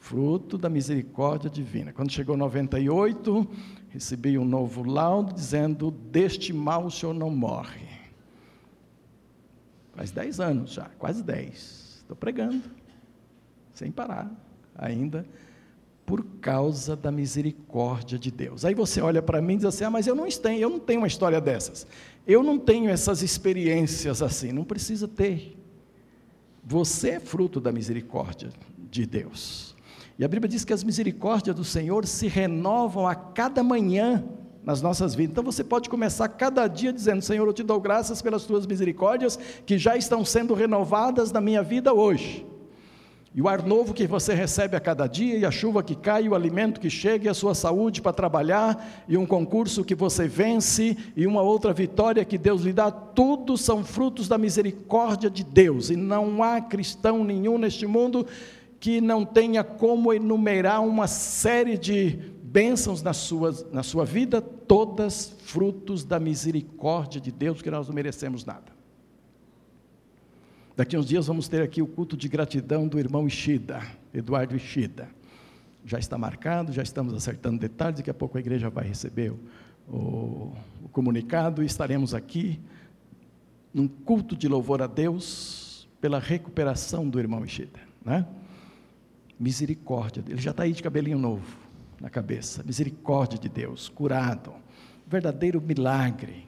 Fruto 0.00 0.58
da 0.58 0.68
misericórdia 0.68 1.48
divina. 1.48 1.92
Quando 1.92 2.10
chegou 2.10 2.36
98, 2.36 3.46
recebi 3.90 4.36
um 4.36 4.44
novo 4.44 4.82
laudo 4.82 5.32
dizendo: 5.32 5.92
Deste 5.92 6.52
mal 6.52 6.86
o 6.86 6.90
senhor 6.90 7.14
não 7.14 7.30
morre. 7.30 7.86
Faz 9.94 10.10
10 10.10 10.40
anos 10.40 10.72
já, 10.72 10.90
quase 10.98 11.22
10. 11.22 11.98
Estou 12.02 12.16
pregando, 12.16 12.62
sem 13.74 13.92
parar 13.92 14.47
ainda, 14.78 15.26
por 16.06 16.24
causa 16.40 16.96
da 16.96 17.12
misericórdia 17.12 18.18
de 18.18 18.30
Deus. 18.30 18.64
Aí 18.64 18.74
você 18.74 19.00
olha 19.00 19.20
para 19.20 19.42
mim 19.42 19.54
e 19.54 19.56
diz 19.58 19.66
assim: 19.66 19.84
ah, 19.84 19.90
mas 19.90 20.06
eu 20.06 20.14
não 20.14 20.26
tenho, 20.28 20.58
eu 20.58 20.70
não 20.70 20.78
tenho 20.78 21.00
uma 21.00 21.06
história 21.06 21.40
dessas. 21.40 21.86
Eu 22.26 22.42
não 22.42 22.58
tenho 22.58 22.88
essas 22.88 23.22
experiências 23.22 24.22
assim. 24.22 24.52
Não 24.52 24.64
precisa 24.64 25.06
ter. 25.06 25.58
Você 26.64 27.10
é 27.10 27.20
fruto 27.20 27.60
da 27.60 27.72
misericórdia 27.72 28.50
de 28.90 29.04
Deus. 29.04 29.74
E 30.18 30.24
a 30.24 30.28
Bíblia 30.28 30.48
diz 30.48 30.64
que 30.64 30.72
as 30.72 30.82
misericórdias 30.82 31.54
do 31.54 31.64
Senhor 31.64 32.06
se 32.06 32.26
renovam 32.26 33.06
a 33.06 33.14
cada 33.14 33.62
manhã 33.62 34.24
nas 34.64 34.82
nossas 34.82 35.14
vidas. 35.14 35.32
Então 35.32 35.44
você 35.44 35.62
pode 35.62 35.88
começar 35.88 36.28
cada 36.28 36.66
dia 36.68 36.92
dizendo: 36.92 37.22
Senhor, 37.22 37.46
eu 37.46 37.52
te 37.52 37.62
dou 37.62 37.80
graças 37.80 38.22
pelas 38.22 38.44
tuas 38.44 38.66
misericórdias 38.66 39.38
que 39.66 39.76
já 39.78 39.96
estão 39.96 40.24
sendo 40.24 40.54
renovadas 40.54 41.30
na 41.32 41.40
minha 41.40 41.62
vida 41.62 41.92
hoje. 41.92 42.46
E 43.38 43.40
o 43.40 43.46
ar 43.46 43.64
novo 43.64 43.94
que 43.94 44.04
você 44.04 44.34
recebe 44.34 44.76
a 44.76 44.80
cada 44.80 45.06
dia, 45.06 45.38
e 45.38 45.44
a 45.44 45.50
chuva 45.52 45.80
que 45.80 45.94
cai, 45.94 46.28
o 46.28 46.34
alimento 46.34 46.80
que 46.80 46.90
chega, 46.90 47.26
e 47.26 47.28
a 47.28 47.34
sua 47.34 47.54
saúde 47.54 48.02
para 48.02 48.12
trabalhar, 48.12 49.04
e 49.06 49.16
um 49.16 49.24
concurso 49.24 49.84
que 49.84 49.94
você 49.94 50.26
vence, 50.26 50.96
e 51.14 51.24
uma 51.24 51.40
outra 51.40 51.72
vitória 51.72 52.24
que 52.24 52.36
Deus 52.36 52.62
lhe 52.62 52.72
dá, 52.72 52.90
tudo 52.90 53.56
são 53.56 53.84
frutos 53.84 54.26
da 54.26 54.36
misericórdia 54.36 55.30
de 55.30 55.44
Deus. 55.44 55.88
E 55.88 55.94
não 55.94 56.42
há 56.42 56.60
cristão 56.60 57.22
nenhum 57.22 57.58
neste 57.58 57.86
mundo 57.86 58.26
que 58.80 59.00
não 59.00 59.24
tenha 59.24 59.62
como 59.62 60.12
enumerar 60.12 60.84
uma 60.84 61.06
série 61.06 61.78
de 61.78 62.18
bênçãos 62.42 63.04
na 63.04 63.12
sua, 63.12 63.54
na 63.70 63.84
sua 63.84 64.04
vida, 64.04 64.40
todas 64.40 65.32
frutos 65.44 66.04
da 66.04 66.18
misericórdia 66.18 67.20
de 67.20 67.30
Deus, 67.30 67.62
que 67.62 67.70
nós 67.70 67.86
não 67.86 67.94
merecemos 67.94 68.44
nada. 68.44 68.77
Daqui 70.78 70.96
uns 70.96 71.06
dias 71.06 71.26
vamos 71.26 71.48
ter 71.48 71.60
aqui 71.60 71.82
o 71.82 71.88
culto 71.88 72.16
de 72.16 72.28
gratidão 72.28 72.86
do 72.86 73.00
irmão 73.00 73.26
Ishida, 73.26 73.82
Eduardo 74.14 74.54
Ishida. 74.54 75.08
Já 75.84 75.98
está 75.98 76.16
marcado, 76.16 76.72
já 76.72 76.84
estamos 76.84 77.12
acertando 77.14 77.58
detalhes, 77.58 77.96
daqui 77.96 78.10
a 78.10 78.14
pouco 78.14 78.36
a 78.36 78.40
igreja 78.40 78.70
vai 78.70 78.86
receber 78.86 79.32
o, 79.32 79.40
o, 79.92 80.56
o 80.84 80.88
comunicado 80.92 81.64
e 81.64 81.66
estaremos 81.66 82.14
aqui 82.14 82.60
num 83.74 83.88
culto 83.88 84.36
de 84.36 84.46
louvor 84.46 84.80
a 84.80 84.86
Deus 84.86 85.88
pela 86.00 86.20
recuperação 86.20 87.08
do 87.08 87.18
irmão 87.18 87.44
Ishida. 87.44 87.80
Né? 88.04 88.24
Misericórdia, 89.36 90.22
ele 90.28 90.40
já 90.40 90.52
está 90.52 90.62
aí 90.62 90.72
de 90.72 90.80
cabelinho 90.80 91.18
novo 91.18 91.58
na 92.00 92.08
cabeça. 92.08 92.62
Misericórdia 92.62 93.36
de 93.36 93.48
Deus, 93.48 93.88
curado. 93.88 94.54
Verdadeiro 95.08 95.60
milagre 95.60 96.46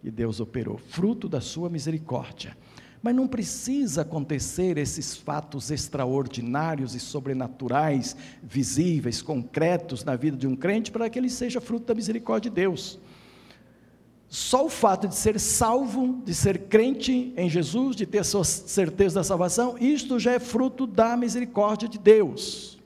que 0.00 0.08
Deus 0.08 0.38
operou, 0.38 0.78
fruto 0.78 1.28
da 1.28 1.40
sua 1.40 1.68
misericórdia. 1.68 2.56
Mas 3.06 3.14
não 3.14 3.28
precisa 3.28 4.02
acontecer 4.02 4.76
esses 4.76 5.16
fatos 5.16 5.70
extraordinários 5.70 6.92
e 6.92 6.98
sobrenaturais, 6.98 8.16
visíveis, 8.42 9.22
concretos 9.22 10.02
na 10.02 10.16
vida 10.16 10.36
de 10.36 10.44
um 10.44 10.56
crente 10.56 10.90
para 10.90 11.08
que 11.08 11.16
ele 11.16 11.30
seja 11.30 11.60
fruto 11.60 11.86
da 11.86 11.94
misericórdia 11.94 12.50
de 12.50 12.56
Deus. 12.56 12.98
Só 14.28 14.66
o 14.66 14.68
fato 14.68 15.06
de 15.06 15.14
ser 15.14 15.38
salvo, 15.38 16.20
de 16.24 16.34
ser 16.34 16.62
crente 16.62 17.32
em 17.36 17.48
Jesus, 17.48 17.94
de 17.94 18.06
ter 18.06 18.24
sua 18.24 18.42
certeza 18.42 19.20
da 19.20 19.22
salvação, 19.22 19.76
isto 19.78 20.18
já 20.18 20.32
é 20.32 20.40
fruto 20.40 20.84
da 20.84 21.16
misericórdia 21.16 21.88
de 21.88 22.00
Deus. 22.00 22.76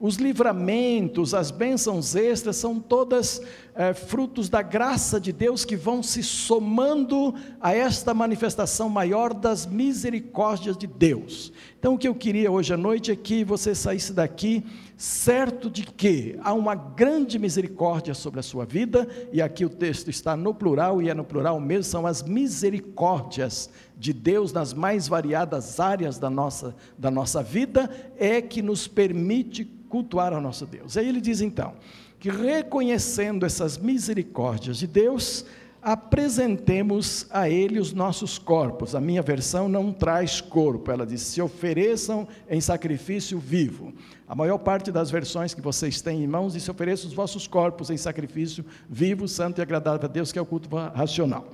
Os 0.00 0.16
livramentos, 0.16 1.32
as 1.32 1.52
bênçãos 1.52 2.16
extras 2.16 2.56
são 2.56 2.80
todas 2.80 3.40
é, 3.74 3.94
frutos 3.94 4.48
da 4.48 4.62
graça 4.62 5.20
de 5.20 5.32
Deus 5.32 5.64
que 5.64 5.76
vão 5.76 6.02
se 6.02 6.22
somando 6.22 7.34
a 7.60 7.74
esta 7.74 8.12
manifestação 8.12 8.88
maior 8.88 9.32
das 9.32 9.66
misericórdias 9.66 10.76
de 10.76 10.86
Deus. 10.86 11.52
Então, 11.78 11.94
o 11.94 11.98
que 11.98 12.08
eu 12.08 12.14
queria 12.14 12.50
hoje 12.50 12.74
à 12.74 12.76
noite 12.76 13.10
é 13.10 13.16
que 13.16 13.44
você 13.44 13.74
saísse 13.74 14.12
daqui 14.12 14.64
certo 14.96 15.70
de 15.70 15.82
que 15.82 16.38
há 16.42 16.52
uma 16.52 16.74
grande 16.74 17.38
misericórdia 17.38 18.12
sobre 18.12 18.38
a 18.40 18.42
sua 18.42 18.66
vida, 18.66 19.08
e 19.32 19.40
aqui 19.40 19.64
o 19.64 19.70
texto 19.70 20.10
está 20.10 20.36
no 20.36 20.52
plural, 20.52 21.00
e 21.00 21.08
é 21.08 21.14
no 21.14 21.24
plural 21.24 21.58
mesmo, 21.58 21.84
são 21.84 22.06
as 22.06 22.22
misericórdias 22.22 23.70
de 23.96 24.12
Deus 24.12 24.52
nas 24.52 24.74
mais 24.74 25.08
variadas 25.08 25.80
áreas 25.80 26.18
da 26.18 26.28
nossa, 26.28 26.76
da 26.98 27.10
nossa 27.10 27.42
vida, 27.42 27.90
é 28.18 28.42
que 28.42 28.60
nos 28.60 28.86
permite 28.86 29.64
cultuar 29.88 30.34
ao 30.34 30.40
nosso 30.40 30.66
Deus. 30.66 30.98
Aí 30.98 31.08
ele 31.08 31.20
diz 31.20 31.40
então 31.40 31.74
que 32.20 32.28
reconhecendo 32.28 33.46
essas 33.46 33.78
misericórdias 33.78 34.76
de 34.76 34.86
Deus, 34.86 35.44
apresentemos 35.82 37.26
a 37.30 37.48
Ele 37.48 37.80
os 37.80 37.94
nossos 37.94 38.38
corpos. 38.38 38.94
A 38.94 39.00
minha 39.00 39.22
versão 39.22 39.70
não 39.70 39.90
traz 39.90 40.38
corpo, 40.38 40.90
ela 40.90 41.06
diz: 41.06 41.22
se 41.22 41.40
ofereçam 41.40 42.28
em 42.48 42.60
sacrifício 42.60 43.38
vivo. 43.38 43.94
A 44.28 44.34
maior 44.34 44.58
parte 44.58 44.92
das 44.92 45.10
versões 45.10 45.54
que 45.54 45.62
vocês 45.62 46.02
têm 46.02 46.22
em 46.22 46.26
mãos 46.26 46.52
diz: 46.52 46.68
ofereçam 46.68 47.08
os 47.08 47.14
vossos 47.14 47.46
corpos 47.46 47.88
em 47.88 47.96
sacrifício 47.96 48.66
vivo, 48.88 49.26
santo 49.26 49.58
e 49.58 49.62
agradável 49.62 50.06
a 50.06 50.12
Deus, 50.12 50.30
que 50.30 50.38
é 50.38 50.42
o 50.42 50.46
culto 50.46 50.68
racional. 50.94 51.48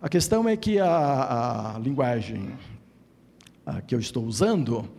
A 0.00 0.08
questão 0.08 0.48
é 0.48 0.56
que 0.56 0.80
a, 0.80 1.76
a 1.76 1.78
linguagem 1.78 2.58
a 3.64 3.80
que 3.80 3.94
eu 3.94 4.00
estou 4.00 4.24
usando 4.24 4.90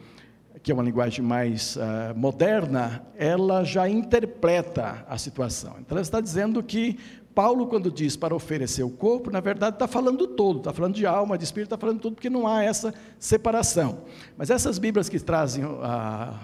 que 0.63 0.71
é 0.71 0.73
uma 0.73 0.83
linguagem 0.83 1.23
mais 1.23 1.75
uh, 1.75 1.79
moderna, 2.15 3.05
ela 3.17 3.65
já 3.65 3.87
interpreta 3.89 5.05
a 5.09 5.17
situação. 5.17 5.75
Então, 5.79 5.97
ela 5.97 6.01
está 6.01 6.21
dizendo 6.21 6.63
que 6.63 6.97
Paulo, 7.35 7.67
quando 7.67 7.91
diz 7.91 8.15
para 8.15 8.33
oferecer 8.33 8.83
o 8.83 8.89
corpo, 8.89 9.29
na 9.29 9.41
verdade 9.41 9.75
está 9.75 9.87
falando 9.87 10.25
todo, 10.25 10.59
está 10.59 10.71
falando 10.71 10.95
de 10.95 11.05
alma, 11.05 11.37
de 11.37 11.43
espírito, 11.43 11.67
está 11.67 11.77
falando 11.77 11.99
tudo, 11.99 12.15
porque 12.15 12.29
não 12.29 12.47
há 12.47 12.63
essa 12.63 12.93
separação. 13.19 14.03
Mas 14.37 14.49
essas 14.49 14.79
Bíblias 14.79 15.09
que 15.09 15.19
trazem 15.19 15.65
a 15.65 16.39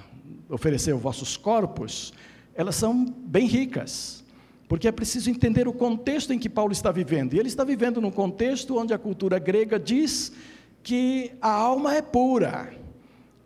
oferecer 0.49 0.93
os 0.93 1.01
vossos 1.01 1.37
corpos, 1.37 2.11
elas 2.53 2.75
são 2.75 3.05
bem 3.05 3.47
ricas, 3.47 4.25
porque 4.67 4.87
é 4.87 4.91
preciso 4.91 5.29
entender 5.29 5.65
o 5.67 5.73
contexto 5.73 6.33
em 6.33 6.39
que 6.39 6.49
Paulo 6.49 6.73
está 6.73 6.91
vivendo. 6.91 7.35
E 7.35 7.39
ele 7.39 7.47
está 7.47 7.63
vivendo 7.63 8.01
num 8.01 8.11
contexto 8.11 8.77
onde 8.77 8.93
a 8.93 8.97
cultura 8.97 9.39
grega 9.39 9.79
diz 9.79 10.33
que 10.83 11.31
a 11.39 11.51
alma 11.51 11.95
é 11.95 12.01
pura, 12.01 12.73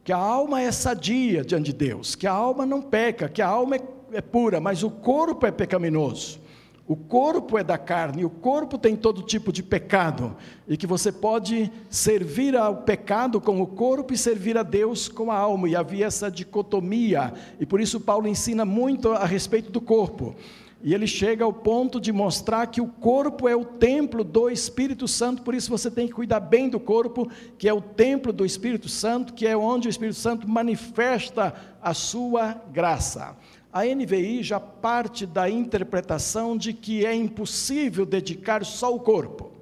que 0.03 0.11
a 0.11 0.17
alma 0.17 0.61
é 0.61 0.71
sadia 0.71 1.43
diante 1.43 1.65
de 1.65 1.73
Deus, 1.73 2.15
que 2.15 2.27
a 2.27 2.31
alma 2.31 2.65
não 2.65 2.81
peca, 2.81 3.29
que 3.29 3.41
a 3.41 3.47
alma 3.47 3.77
é, 3.77 3.81
é 4.13 4.21
pura, 4.21 4.59
mas 4.59 4.83
o 4.83 4.89
corpo 4.89 5.45
é 5.45 5.51
pecaminoso. 5.51 6.41
O 6.85 6.97
corpo 6.97 7.57
é 7.57 7.63
da 7.63 7.77
carne, 7.77 8.25
o 8.25 8.29
corpo 8.29 8.77
tem 8.77 8.93
todo 8.93 9.21
tipo 9.21 9.53
de 9.53 9.63
pecado, 9.63 10.35
e 10.67 10.75
que 10.75 10.85
você 10.85 11.13
pode 11.13 11.71
servir 11.89 12.57
ao 12.57 12.75
pecado 12.77 13.39
com 13.39 13.61
o 13.61 13.67
corpo 13.67 14.13
e 14.13 14.17
servir 14.17 14.57
a 14.57 14.63
Deus 14.63 15.07
com 15.07 15.31
a 15.31 15.37
alma, 15.37 15.69
e 15.69 15.77
havia 15.77 16.07
essa 16.07 16.29
dicotomia, 16.29 17.33
e 17.57 17.65
por 17.65 17.79
isso 17.79 18.01
Paulo 18.01 18.27
ensina 18.27 18.65
muito 18.65 19.13
a 19.13 19.25
respeito 19.25 19.71
do 19.71 19.79
corpo. 19.79 20.35
E 20.83 20.93
ele 20.93 21.07
chega 21.07 21.45
ao 21.45 21.53
ponto 21.53 21.97
de 21.97 22.11
mostrar 22.11 22.67
que 22.67 22.81
o 22.81 22.87
corpo 22.87 23.47
é 23.47 23.55
o 23.55 23.63
templo 23.63 24.21
do 24.21 24.49
Espírito 24.49 25.07
Santo, 25.07 25.41
por 25.41 25.55
isso 25.55 25.69
você 25.69 25.89
tem 25.89 26.07
que 26.07 26.13
cuidar 26.13 26.41
bem 26.41 26.67
do 26.67 26.77
corpo, 26.77 27.31
que 27.57 27.69
é 27.69 27.73
o 27.73 27.79
templo 27.79 28.33
do 28.33 28.45
Espírito 28.45 28.89
Santo, 28.89 29.33
que 29.33 29.47
é 29.47 29.55
onde 29.55 29.87
o 29.87 29.89
Espírito 29.89 30.17
Santo 30.17 30.45
manifesta 30.45 31.55
a 31.81 31.93
sua 31.93 32.61
graça. 32.73 33.37
A 33.71 33.85
NVI 33.85 34.43
já 34.43 34.59
parte 34.59 35.25
da 35.25 35.49
interpretação 35.49 36.57
de 36.57 36.73
que 36.73 37.05
é 37.05 37.15
impossível 37.15 38.05
dedicar 38.05 38.65
só 38.65 38.93
o 38.93 38.99
corpo 38.99 39.53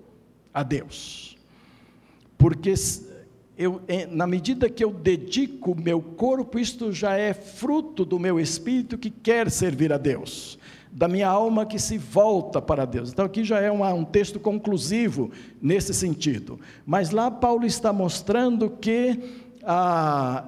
a 0.51 0.63
Deus. 0.63 1.37
Porque 2.35 2.73
eu, 3.55 3.79
na 4.09 4.25
medida 4.25 4.67
que 4.71 4.83
eu 4.83 4.91
dedico 4.91 5.79
meu 5.79 6.01
corpo, 6.01 6.57
isto 6.57 6.91
já 6.91 7.15
é 7.15 7.31
fruto 7.31 8.03
do 8.03 8.17
meu 8.17 8.39
espírito 8.39 8.97
que 8.97 9.11
quer 9.11 9.51
servir 9.51 9.93
a 9.93 9.99
Deus, 9.99 10.57
da 10.91 11.07
minha 11.07 11.27
alma 11.27 11.65
que 11.65 11.79
se 11.79 11.97
volta 11.97 12.61
para 12.61 12.85
Deus. 12.85 13.11
Então, 13.11 13.25
aqui 13.25 13.43
já 13.43 13.59
é 13.59 13.71
uma, 13.71 13.93
um 13.93 14.03
texto 14.03 14.39
conclusivo 14.39 15.31
nesse 15.61 15.93
sentido. 15.93 16.59
Mas 16.85 17.11
lá 17.11 17.31
Paulo 17.31 17.65
está 17.65 17.93
mostrando 17.93 18.69
que 18.69 19.17
a, 19.63 20.43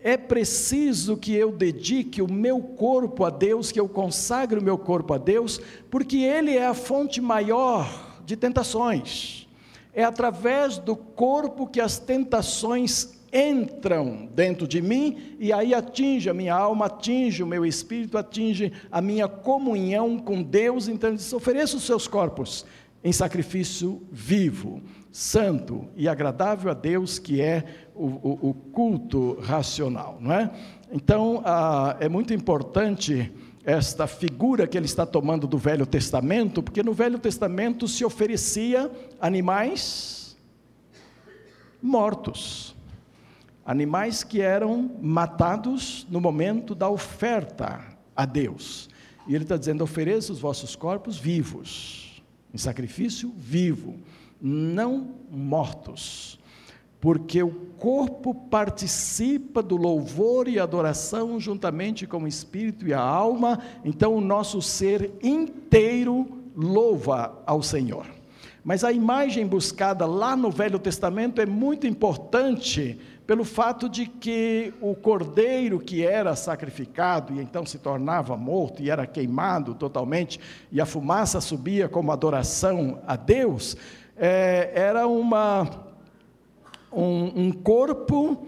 é 0.00 0.16
preciso 0.16 1.16
que 1.16 1.34
eu 1.34 1.50
dedique 1.50 2.22
o 2.22 2.30
meu 2.30 2.60
corpo 2.60 3.24
a 3.24 3.30
Deus, 3.30 3.72
que 3.72 3.80
eu 3.80 3.88
consagre 3.88 4.58
o 4.58 4.62
meu 4.62 4.78
corpo 4.78 5.14
a 5.14 5.18
Deus, 5.18 5.60
porque 5.90 6.18
Ele 6.18 6.56
é 6.56 6.66
a 6.66 6.74
fonte 6.74 7.20
maior 7.20 8.20
de 8.24 8.36
tentações. 8.36 9.48
É 9.92 10.04
através 10.04 10.78
do 10.78 10.94
corpo 10.94 11.66
que 11.66 11.80
as 11.80 11.98
tentações 11.98 13.20
entram 13.32 14.28
dentro 14.34 14.68
de 14.68 14.82
mim 14.82 15.36
e 15.38 15.52
aí 15.52 15.72
atinge 15.72 16.28
a 16.28 16.34
minha 16.34 16.54
alma, 16.54 16.86
atinge 16.86 17.42
o 17.42 17.46
meu 17.46 17.64
espírito, 17.64 18.18
atinge 18.18 18.72
a 18.90 19.00
minha 19.00 19.26
comunhão 19.26 20.18
com 20.18 20.42
Deus. 20.42 20.86
Então, 20.88 21.10
ele 21.10 21.16
diz: 21.16 21.32
ofereça 21.32 21.76
os 21.76 21.84
seus 21.84 22.06
corpos 22.06 22.66
em 23.02 23.12
sacrifício 23.12 24.02
vivo, 24.12 24.82
santo 25.10 25.88
e 25.96 26.08
agradável 26.08 26.70
a 26.70 26.74
Deus, 26.74 27.18
que 27.18 27.40
é 27.40 27.64
o, 27.94 28.06
o, 28.06 28.50
o 28.50 28.54
culto 28.54 29.38
racional, 29.40 30.18
não 30.20 30.32
é? 30.32 30.50
Então, 30.92 31.42
ah, 31.44 31.96
é 32.00 32.08
muito 32.08 32.34
importante 32.34 33.32
esta 33.64 34.06
figura 34.06 34.66
que 34.66 34.76
ele 34.76 34.86
está 34.86 35.06
tomando 35.06 35.46
do 35.46 35.56
Velho 35.56 35.86
Testamento, 35.86 36.62
porque 36.62 36.82
no 36.82 36.92
Velho 36.92 37.18
Testamento 37.18 37.88
se 37.88 38.04
oferecia 38.04 38.90
animais 39.20 40.36
mortos, 41.80 42.76
animais 43.64 44.24
que 44.24 44.40
eram 44.40 44.90
matados 45.00 46.06
no 46.10 46.20
momento 46.20 46.74
da 46.74 46.88
oferta 46.88 47.80
a 48.14 48.24
Deus. 48.24 48.88
E 49.26 49.34
ele 49.34 49.44
está 49.44 49.56
dizendo: 49.56 49.84
ofereça 49.84 50.32
os 50.32 50.40
vossos 50.40 50.76
corpos 50.76 51.18
vivos, 51.18 52.22
em 52.52 52.58
sacrifício 52.58 53.32
vivo, 53.36 53.96
não 54.40 55.14
mortos 55.30 56.38
porque 57.02 57.42
o 57.42 57.50
corpo 57.80 58.32
participa 58.32 59.60
do 59.60 59.76
louvor 59.76 60.46
e 60.46 60.60
adoração 60.60 61.40
juntamente 61.40 62.06
com 62.06 62.22
o 62.22 62.28
espírito 62.28 62.86
e 62.86 62.94
a 62.94 63.00
alma, 63.00 63.58
então 63.84 64.14
o 64.14 64.20
nosso 64.20 64.62
ser 64.62 65.12
inteiro 65.20 66.28
louva 66.54 67.42
ao 67.44 67.60
Senhor. 67.60 68.06
Mas 68.62 68.84
a 68.84 68.92
imagem 68.92 69.44
buscada 69.44 70.06
lá 70.06 70.36
no 70.36 70.48
Velho 70.48 70.78
Testamento 70.78 71.40
é 71.40 71.46
muito 71.46 71.88
importante 71.88 72.96
pelo 73.32 73.44
fato 73.44 73.88
de 73.88 74.04
que 74.04 74.74
o 74.78 74.94
cordeiro 74.94 75.80
que 75.80 76.04
era 76.04 76.36
sacrificado 76.36 77.32
e 77.32 77.40
então 77.40 77.64
se 77.64 77.78
tornava 77.78 78.36
morto 78.36 78.82
e 78.82 78.90
era 78.90 79.06
queimado 79.06 79.74
totalmente, 79.74 80.38
e 80.70 80.78
a 80.82 80.84
fumaça 80.84 81.40
subia 81.40 81.88
como 81.88 82.12
adoração 82.12 83.00
a 83.06 83.16
Deus, 83.16 83.74
é, 84.18 84.70
era 84.74 85.06
uma 85.06 85.66
um, 86.92 87.46
um 87.46 87.52
corpo 87.52 88.46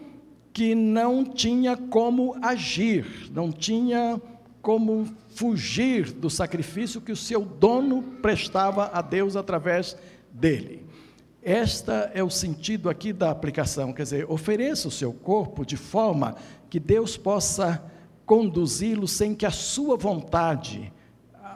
que 0.53 0.75
não 0.75 1.25
tinha 1.25 1.79
como 1.79 2.37
agir, 2.43 3.31
não 3.33 3.51
tinha 3.51 4.21
como 4.61 5.07
fugir 5.35 6.13
do 6.13 6.29
sacrifício 6.29 7.01
que 7.01 7.11
o 7.11 7.17
seu 7.17 7.41
dono 7.41 8.03
prestava 8.21 8.91
a 8.93 9.01
Deus 9.01 9.35
através 9.35 9.97
dele. 10.31 10.84
Esta 11.45 12.11
é 12.15 12.25
o 12.25 12.31
sentido 12.31 12.89
aqui 12.89 13.13
da 13.13 13.31
aplicação, 13.31 13.93
quer 13.93 14.05
dizer, 14.05 14.27
ofereça 14.31 14.89
o 14.89 14.91
seu 14.91 15.13
corpo 15.13 15.65
de 15.65 15.77
forma 15.77 16.35
que 16.71 16.81
Deus 16.81 17.19
possa 17.19 17.85
conduzi-lo 18.25 19.07
sem 19.07 19.35
que 19.35 19.45
a 19.45 19.51
sua 19.51 19.97
vontade 19.97 20.91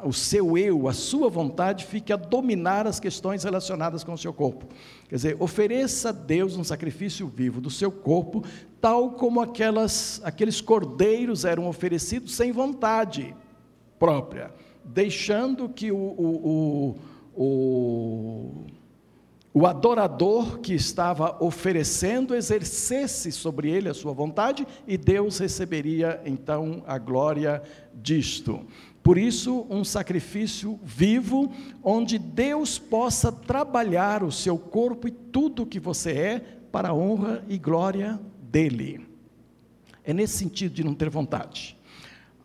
o 0.04 0.12
seu 0.12 0.56
eu, 0.56 0.88
a 0.88 0.92
sua 0.92 1.28
vontade, 1.28 1.84
fique 1.84 2.12
a 2.12 2.16
dominar 2.16 2.86
as 2.86 3.00
questões 3.00 3.44
relacionadas 3.44 4.04
com 4.04 4.12
o 4.12 4.18
seu 4.18 4.32
corpo. 4.32 4.66
Quer 5.08 5.16
dizer, 5.16 5.36
ofereça 5.40 6.10
a 6.10 6.12
Deus 6.12 6.56
um 6.56 6.64
sacrifício 6.64 7.26
vivo 7.26 7.60
do 7.60 7.70
seu 7.70 7.90
corpo, 7.90 8.44
tal 8.80 9.12
como 9.12 9.40
aquelas, 9.40 10.20
aqueles 10.24 10.60
cordeiros 10.60 11.44
eram 11.44 11.66
oferecidos 11.66 12.34
sem 12.34 12.52
vontade 12.52 13.34
própria, 13.98 14.52
deixando 14.84 15.68
que 15.68 15.90
o, 15.90 15.96
o, 15.96 16.96
o, 17.34 17.42
o, 17.42 18.66
o 19.52 19.66
adorador 19.66 20.58
que 20.58 20.74
estava 20.74 21.42
oferecendo 21.42 22.34
exercesse 22.34 23.32
sobre 23.32 23.70
ele 23.70 23.88
a 23.88 23.94
sua 23.94 24.12
vontade 24.12 24.66
e 24.86 24.96
Deus 24.96 25.38
receberia 25.38 26.20
então 26.24 26.82
a 26.86 26.98
glória 26.98 27.62
disto. 27.94 28.60
Por 29.02 29.16
isso, 29.16 29.66
um 29.70 29.84
sacrifício 29.84 30.78
vivo, 30.84 31.50
onde 31.82 32.18
Deus 32.18 32.78
possa 32.78 33.32
trabalhar 33.32 34.22
o 34.22 34.30
seu 34.30 34.58
corpo 34.58 35.08
e 35.08 35.10
tudo 35.10 35.62
o 35.62 35.66
que 35.66 35.80
você 35.80 36.12
é 36.12 36.38
para 36.70 36.90
a 36.90 36.94
honra 36.94 37.42
e 37.48 37.56
glória 37.56 38.20
dele. 38.42 39.08
É 40.04 40.12
nesse 40.12 40.36
sentido 40.36 40.74
de 40.74 40.84
não 40.84 40.94
ter 40.94 41.08
vontade. 41.08 41.76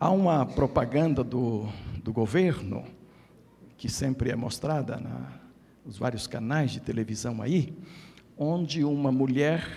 Há 0.00 0.10
uma 0.10 0.46
propaganda 0.46 1.22
do, 1.22 1.68
do 2.02 2.12
governo, 2.12 2.84
que 3.76 3.88
sempre 3.90 4.30
é 4.30 4.36
mostrada 4.36 4.96
na, 4.96 5.43
nos 5.84 5.98
vários 5.98 6.26
canais 6.26 6.70
de 6.70 6.80
televisão 6.80 7.42
aí, 7.42 7.74
onde 8.36 8.82
uma 8.84 9.12
mulher 9.12 9.68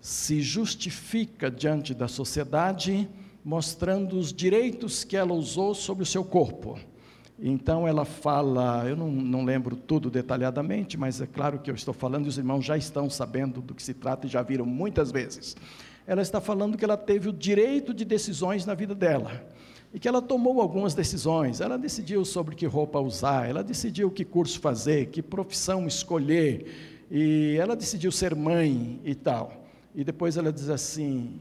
se 0.00 0.40
justifica 0.40 1.50
diante 1.50 1.94
da 1.94 2.08
sociedade 2.08 3.08
mostrando 3.44 4.18
os 4.18 4.32
direitos 4.32 5.04
que 5.04 5.16
ela 5.16 5.32
usou 5.32 5.74
sobre 5.74 6.02
o 6.02 6.06
seu 6.06 6.24
corpo. 6.24 6.78
Então 7.38 7.88
ela 7.88 8.04
fala, 8.04 8.84
eu 8.86 8.96
não, 8.96 9.10
não, 9.10 9.44
lembro 9.44 9.74
tudo 9.74 10.10
detalhadamente, 10.10 10.98
mas 10.98 11.20
é 11.20 11.26
claro 11.26 11.58
que 11.58 11.70
eu 11.70 11.74
estou 11.74 11.94
falando 11.94 12.26
e 12.26 12.28
os 12.28 12.36
irmãos 12.36 12.62
já 12.62 12.76
estão 12.76 13.08
sabendo 13.08 13.62
do 13.62 13.74
que 13.74 13.82
se 13.82 13.94
trata 13.94 14.26
e 14.26 14.30
já 14.30 14.42
viram 14.42 14.66
muitas 14.66 15.10
vezes. 15.10 15.56
Ela 16.06 16.20
está 16.20 16.40
falando 16.40 16.76
que 16.76 16.84
ela 16.84 16.98
teve 16.98 17.28
o 17.28 17.32
direito 17.32 17.94
de 17.94 18.04
decisões 18.04 18.66
na 18.66 18.74
vida 18.74 18.94
dela 18.94 19.42
e 19.92 19.98
que 19.98 20.08
ela 20.08 20.22
tomou 20.22 20.60
algumas 20.60 20.94
decisões. 20.94 21.60
Ela 21.60 21.76
decidiu 21.76 22.24
sobre 22.24 22.54
que 22.54 22.66
roupa 22.66 23.00
usar, 23.00 23.48
ela 23.48 23.62
decidiu 23.62 24.10
que 24.10 24.24
curso 24.24 24.60
fazer, 24.60 25.06
que 25.06 25.22
profissão 25.22 25.86
escolher, 25.86 27.06
e 27.10 27.56
ela 27.58 27.74
decidiu 27.74 28.12
ser 28.12 28.34
mãe 28.34 29.00
e 29.04 29.14
tal. 29.14 29.64
E 29.94 30.04
depois 30.04 30.36
ela 30.36 30.52
diz 30.52 30.68
assim: 30.68 31.40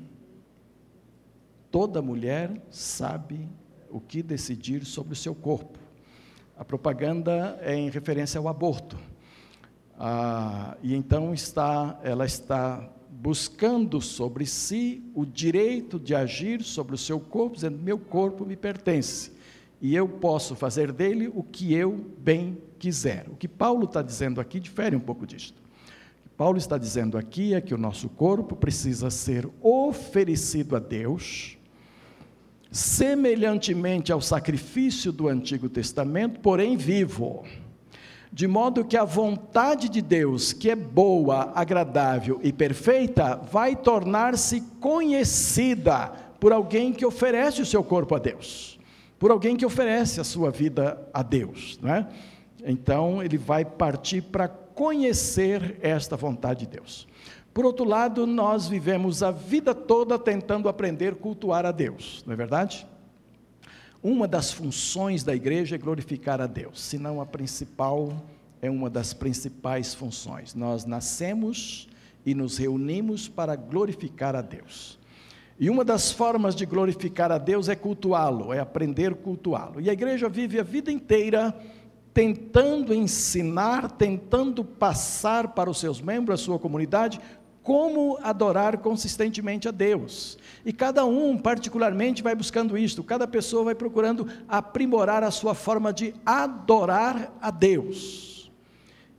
Toda 1.71 2.01
mulher 2.01 2.59
sabe 2.71 3.47
o 3.89 3.99
que 3.99 4.23
decidir 4.23 4.85
sobre 4.85 5.13
o 5.13 5.15
seu 5.15 5.35
corpo. 5.35 5.77
A 6.57 6.65
propaganda 6.65 7.57
é 7.61 7.75
em 7.75 7.89
referência 7.89 8.39
ao 8.39 8.47
aborto. 8.47 8.97
Ah, 9.97 10.75
e 10.81 10.95
então 10.95 11.33
está, 11.33 11.99
ela 12.03 12.25
está 12.25 12.89
buscando 13.21 13.99
sobre 13.99 14.45
si 14.45 15.03
o 15.13 15.25
direito 15.25 15.99
de 15.99 16.15
agir 16.15 16.63
sobre 16.63 16.95
o 16.95 16.97
seu 16.97 17.19
corpo, 17.19 17.55
dizendo: 17.55 17.77
meu 17.77 17.97
corpo 17.97 18.45
me 18.45 18.55
pertence. 18.55 19.31
e 19.81 19.95
eu 19.95 20.07
posso 20.07 20.55
fazer 20.55 20.91
dele 20.91 21.29
o 21.33 21.41
que 21.41 21.73
eu 21.73 22.05
bem 22.17 22.57
quiser. 22.77 23.27
O 23.29 23.35
que 23.35 23.47
Paulo 23.47 23.85
está 23.85 24.01
dizendo 24.01 24.41
aqui 24.41 24.59
difere 24.59 24.95
um 24.95 24.99
pouco 24.99 25.25
disto. 25.25 25.57
O 25.57 26.29
que 26.29 26.35
Paulo 26.35 26.57
está 26.57 26.77
dizendo 26.77 27.17
aqui 27.17 27.53
é 27.53 27.61
que 27.61 27.73
o 27.73 27.77
nosso 27.77 28.09
corpo 28.09 28.55
precisa 28.55 29.09
ser 29.09 29.47
oferecido 29.61 30.75
a 30.75 30.79
Deus, 30.79 31.57
semelhantemente 32.71 34.11
ao 34.11 34.21
sacrifício 34.21 35.11
do 35.11 35.27
Antigo 35.29 35.69
Testamento, 35.69 36.39
porém 36.41 36.75
vivo. 36.75 37.45
De 38.31 38.47
modo 38.47 38.85
que 38.85 38.95
a 38.95 39.03
vontade 39.03 39.89
de 39.89 40.01
Deus, 40.01 40.53
que 40.53 40.69
é 40.69 40.75
boa, 40.75 41.51
agradável 41.55 42.39
e 42.43 42.53
perfeita, 42.53 43.35
vai 43.35 43.75
tornar-se 43.75 44.61
conhecida 44.79 46.11
por 46.39 46.53
alguém 46.53 46.93
que 46.93 47.05
oferece 47.05 47.61
o 47.61 47.65
seu 47.65 47.83
corpo 47.83 48.15
a 48.15 48.19
Deus, 48.19 48.79
por 49.17 49.31
alguém 49.31 49.57
que 49.57 49.65
oferece 49.65 50.21
a 50.21 50.23
sua 50.23 50.51
vida 50.51 51.01
a 51.13 51.23
Deus, 51.23 51.79
não 51.81 51.93
é? 51.93 52.07
Então 52.63 53.21
ele 53.23 53.37
vai 53.37 53.65
partir 53.65 54.21
para 54.21 54.47
conhecer 54.47 55.77
esta 55.81 56.15
vontade 56.15 56.61
de 56.61 56.77
Deus. 56.77 57.07
Por 57.53 57.65
outro 57.65 57.83
lado, 57.83 58.27
nós 58.27 58.67
vivemos 58.67 59.23
a 59.23 59.31
vida 59.31 59.73
toda 59.73 60.19
tentando 60.19 60.69
aprender 60.69 61.13
a 61.13 61.15
cultuar 61.15 61.65
a 61.65 61.71
Deus, 61.71 62.23
não 62.25 62.33
é 62.33 62.37
verdade? 62.37 62.87
Uma 64.01 64.27
das 64.27 64.51
funções 64.51 65.23
da 65.23 65.35
igreja 65.35 65.75
é 65.75 65.77
glorificar 65.77 66.39
a 66.39 66.47
Deus, 66.47 66.81
se 66.81 66.97
não 66.97 67.19
a 67.19 67.25
principal, 67.25 68.13
é 68.61 68.69
uma 68.69 68.89
das 68.89 69.13
principais 69.13 69.93
funções. 69.93 70.55
Nós 70.55 70.85
nascemos 70.85 71.87
e 72.25 72.33
nos 72.33 72.57
reunimos 72.57 73.27
para 73.27 73.57
glorificar 73.57 74.35
a 74.35 74.41
Deus. 74.41 74.97
E 75.59 75.69
uma 75.69 75.83
das 75.83 76.13
formas 76.13 76.55
de 76.55 76.65
glorificar 76.65 77.29
a 77.29 77.37
Deus 77.37 77.67
é 77.67 77.75
cultuá-lo, 77.75 78.53
é 78.53 78.59
aprender 78.59 79.11
a 79.11 79.15
cultuá-lo. 79.15 79.81
E 79.81 79.89
a 79.89 79.93
igreja 79.93 80.29
vive 80.29 80.57
a 80.57 80.63
vida 80.63 80.89
inteira 80.89 81.53
tentando 82.13 82.93
ensinar, 82.93 83.91
tentando 83.91 84.63
passar 84.63 85.49
para 85.49 85.69
os 85.69 85.77
seus 85.77 86.01
membros, 86.01 86.39
a 86.39 86.43
sua 86.43 86.57
comunidade, 86.57 87.19
como 87.69 88.17
adorar 88.23 88.79
consistentemente 88.79 89.67
a 89.67 89.71
Deus. 89.71 90.39
E 90.65 90.73
cada 90.73 91.05
um, 91.05 91.37
particularmente, 91.37 92.23
vai 92.23 92.33
buscando 92.33 92.75
isto, 92.75 93.03
cada 93.03 93.27
pessoa 93.27 93.65
vai 93.65 93.75
procurando 93.75 94.27
aprimorar 94.47 95.23
a 95.23 95.29
sua 95.29 95.53
forma 95.53 95.93
de 95.93 96.15
adorar 96.25 97.31
a 97.39 97.51
Deus. 97.51 98.51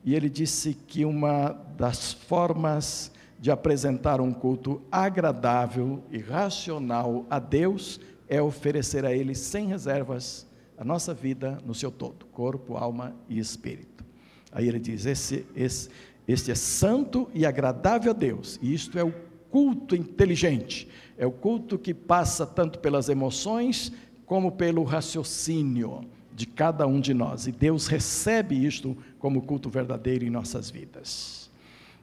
E 0.05 0.17
ele 0.17 0.29
disse 0.29 0.75
que 0.75 1.05
uma 1.05 1.51
das 1.77 2.13
formas 2.13 3.13
de 3.39 3.53
apresentar 3.53 4.21
um 4.21 4.33
culto 4.33 4.83
agradável 4.91 6.03
e 6.11 6.19
racional 6.19 7.25
a 7.31 7.39
Deus 7.39 8.01
é 8.29 8.43
oferecer 8.43 9.05
a 9.05 9.15
Ele 9.15 9.37
sem 9.37 9.69
reservas 9.69 10.45
a 10.77 10.85
nossa 10.85 11.15
vida 11.15 11.61
no 11.65 11.73
seu 11.73 11.93
todo, 11.93 12.27
corpo, 12.27 12.77
alma 12.77 13.15
e 13.29 13.39
espírito. 13.39 14.05
Aí 14.53 14.67
ele 14.67 14.81
diz: 14.81 15.07
esse, 15.07 15.47
esse, 15.55 15.89
este 16.31 16.51
é 16.51 16.55
santo 16.55 17.29
e 17.35 17.45
agradável 17.45 18.11
a 18.11 18.15
Deus, 18.15 18.59
e 18.63 18.73
isto 18.73 18.99
é 18.99 19.05
o 19.05 19.13
culto 19.51 19.97
inteligente, 19.97 20.89
é 21.19 21.27
o 21.27 21.33
culto 21.33 21.79
que 21.79 21.93
passa 21.93 22.47
tanto 22.47 22.79
pelas 22.79 23.09
emoções 23.09 23.93
como 24.25 24.53
pelo 24.53 24.85
raciocínio 24.85 26.03
de 26.33 26.47
cada 26.47 26.87
um 26.87 27.01
de 27.01 27.13
nós, 27.13 27.47
e 27.47 27.53
Deus 27.53 27.87
recebe 27.87 28.65
isto 28.65 28.97
como 29.19 29.43
culto 29.43 29.69
verdadeiro 29.69 30.25
em 30.25 30.31
nossas 30.31 30.71
vidas. 30.71 31.51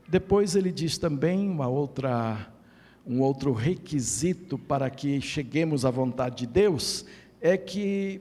Depois 0.08 0.56
ele 0.56 0.72
diz 0.72 0.98
também 0.98 1.50
uma 1.50 1.68
outra 1.68 2.54
um 3.06 3.22
outro 3.22 3.54
requisito 3.54 4.58
para 4.58 4.90
que 4.90 5.22
cheguemos 5.22 5.86
à 5.86 5.90
vontade 5.90 6.40
de 6.40 6.48
Deus 6.48 7.06
é 7.40 7.56
que 7.56 8.20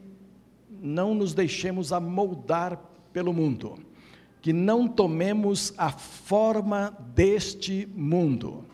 não 0.80 1.12
nos 1.12 1.34
deixemos 1.34 1.92
amoldar 1.92 2.80
pelo 3.12 3.32
mundo 3.32 3.76
que 4.46 4.52
não 4.52 4.86
tomemos 4.86 5.74
a 5.76 5.90
forma 5.90 6.96
deste 7.16 7.84
mundo. 7.96 8.64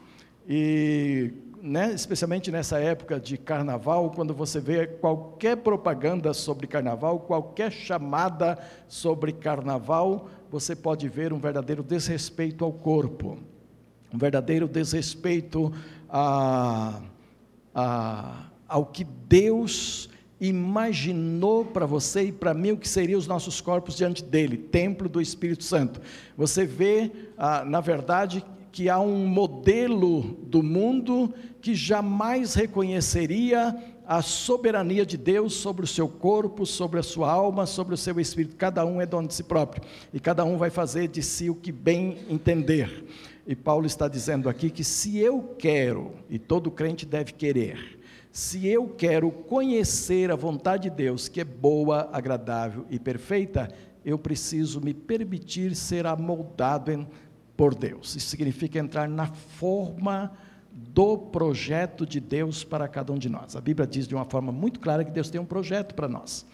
E 0.46 1.32
né, 1.62 1.94
especialmente 1.94 2.50
nessa 2.50 2.78
época 2.78 3.18
de 3.18 3.38
carnaval, 3.38 4.10
quando 4.10 4.34
você 4.34 4.60
vê 4.60 4.86
qualquer 4.86 5.56
propaganda 5.56 6.34
sobre 6.34 6.66
carnaval, 6.66 7.20
qualquer 7.20 7.72
chamada 7.72 8.58
sobre 8.86 9.32
carnaval, 9.32 10.28
você 10.50 10.76
pode 10.76 11.08
ver 11.08 11.32
um 11.32 11.38
verdadeiro 11.38 11.82
desrespeito 11.82 12.66
ao 12.66 12.72
corpo, 12.74 13.38
um 14.12 14.18
verdadeiro 14.18 14.68
desrespeito 14.68 15.72
a, 16.06 17.00
a, 17.74 18.44
ao 18.68 18.84
que 18.84 19.04
Deus 19.04 20.10
imaginou 20.42 21.64
para 21.64 21.86
você 21.86 22.24
e 22.24 22.32
para 22.32 22.52
mim 22.52 22.72
o 22.72 22.76
que 22.76 22.88
seriam 22.88 23.16
os 23.16 23.28
nossos 23.28 23.60
corpos 23.60 23.96
diante 23.96 24.24
dele, 24.24 24.56
templo 24.56 25.08
do 25.08 25.20
Espírito 25.20 25.62
Santo. 25.62 26.00
Você 26.36 26.66
vê, 26.66 27.12
ah, 27.38 27.64
na 27.64 27.80
verdade, 27.80 28.44
que 28.72 28.88
há 28.88 28.98
um 28.98 29.24
modelo 29.24 30.36
do 30.42 30.60
mundo 30.60 31.32
que 31.60 31.76
jamais 31.76 32.54
reconheceria 32.54 33.76
a 34.04 34.20
soberania 34.20 35.06
de 35.06 35.16
Deus 35.16 35.54
sobre 35.54 35.84
o 35.84 35.86
seu 35.86 36.08
corpo, 36.08 36.66
sobre 36.66 36.98
a 36.98 37.04
sua 37.04 37.30
alma, 37.30 37.64
sobre 37.64 37.94
o 37.94 37.96
seu 37.96 38.18
espírito. 38.18 38.56
Cada 38.56 38.84
um 38.84 39.00
é 39.00 39.06
dono 39.06 39.28
de 39.28 39.34
si 39.34 39.44
próprio 39.44 39.84
e 40.12 40.18
cada 40.18 40.44
um 40.44 40.56
vai 40.56 40.70
fazer 40.70 41.06
de 41.06 41.22
si 41.22 41.48
o 41.48 41.54
que 41.54 41.70
bem 41.70 42.18
entender. 42.28 43.04
E 43.46 43.54
Paulo 43.54 43.86
está 43.86 44.08
dizendo 44.08 44.48
aqui 44.48 44.70
que 44.70 44.82
se 44.82 45.18
eu 45.18 45.54
quero, 45.56 46.12
e 46.28 46.36
todo 46.36 46.68
crente 46.68 47.06
deve 47.06 47.32
querer, 47.32 48.01
se 48.32 48.66
eu 48.66 48.88
quero 48.88 49.30
conhecer 49.30 50.30
a 50.30 50.36
vontade 50.36 50.88
de 50.88 50.96
Deus, 50.96 51.28
que 51.28 51.42
é 51.42 51.44
boa, 51.44 52.08
agradável 52.10 52.86
e 52.88 52.98
perfeita, 52.98 53.68
eu 54.02 54.18
preciso 54.18 54.80
me 54.80 54.94
permitir 54.94 55.76
ser 55.76 56.06
amoldado 56.06 57.06
por 57.54 57.74
Deus. 57.74 58.16
Isso 58.16 58.30
significa 58.30 58.78
entrar 58.78 59.06
na 59.06 59.26
forma 59.26 60.32
do 60.72 61.18
projeto 61.18 62.06
de 62.06 62.20
Deus 62.20 62.64
para 62.64 62.88
cada 62.88 63.12
um 63.12 63.18
de 63.18 63.28
nós. 63.28 63.54
A 63.54 63.60
Bíblia 63.60 63.86
diz 63.86 64.08
de 64.08 64.14
uma 64.14 64.24
forma 64.24 64.50
muito 64.50 64.80
clara 64.80 65.04
que 65.04 65.10
Deus 65.10 65.28
tem 65.28 65.38
um 65.38 65.44
projeto 65.44 65.94
para 65.94 66.08
nós. 66.08 66.46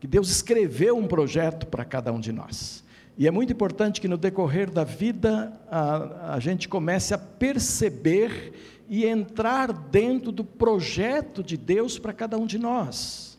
Que 0.00 0.08
Deus 0.08 0.28
escreveu 0.28 0.98
um 0.98 1.06
projeto 1.06 1.68
para 1.68 1.84
cada 1.84 2.12
um 2.12 2.18
de 2.18 2.32
nós. 2.32 2.82
E 3.16 3.28
é 3.28 3.30
muito 3.30 3.52
importante 3.52 4.00
que 4.00 4.08
no 4.08 4.16
decorrer 4.16 4.68
da 4.68 4.82
vida 4.82 5.52
a, 5.70 6.34
a 6.34 6.40
gente 6.40 6.68
comece 6.68 7.14
a 7.14 7.18
perceber 7.18 8.73
e 8.88 9.04
entrar 9.04 9.72
dentro 9.72 10.30
do 10.30 10.44
projeto 10.44 11.42
de 11.42 11.56
Deus 11.56 11.98
para 11.98 12.12
cada 12.12 12.36
um 12.36 12.46
de 12.46 12.58
nós. 12.58 13.38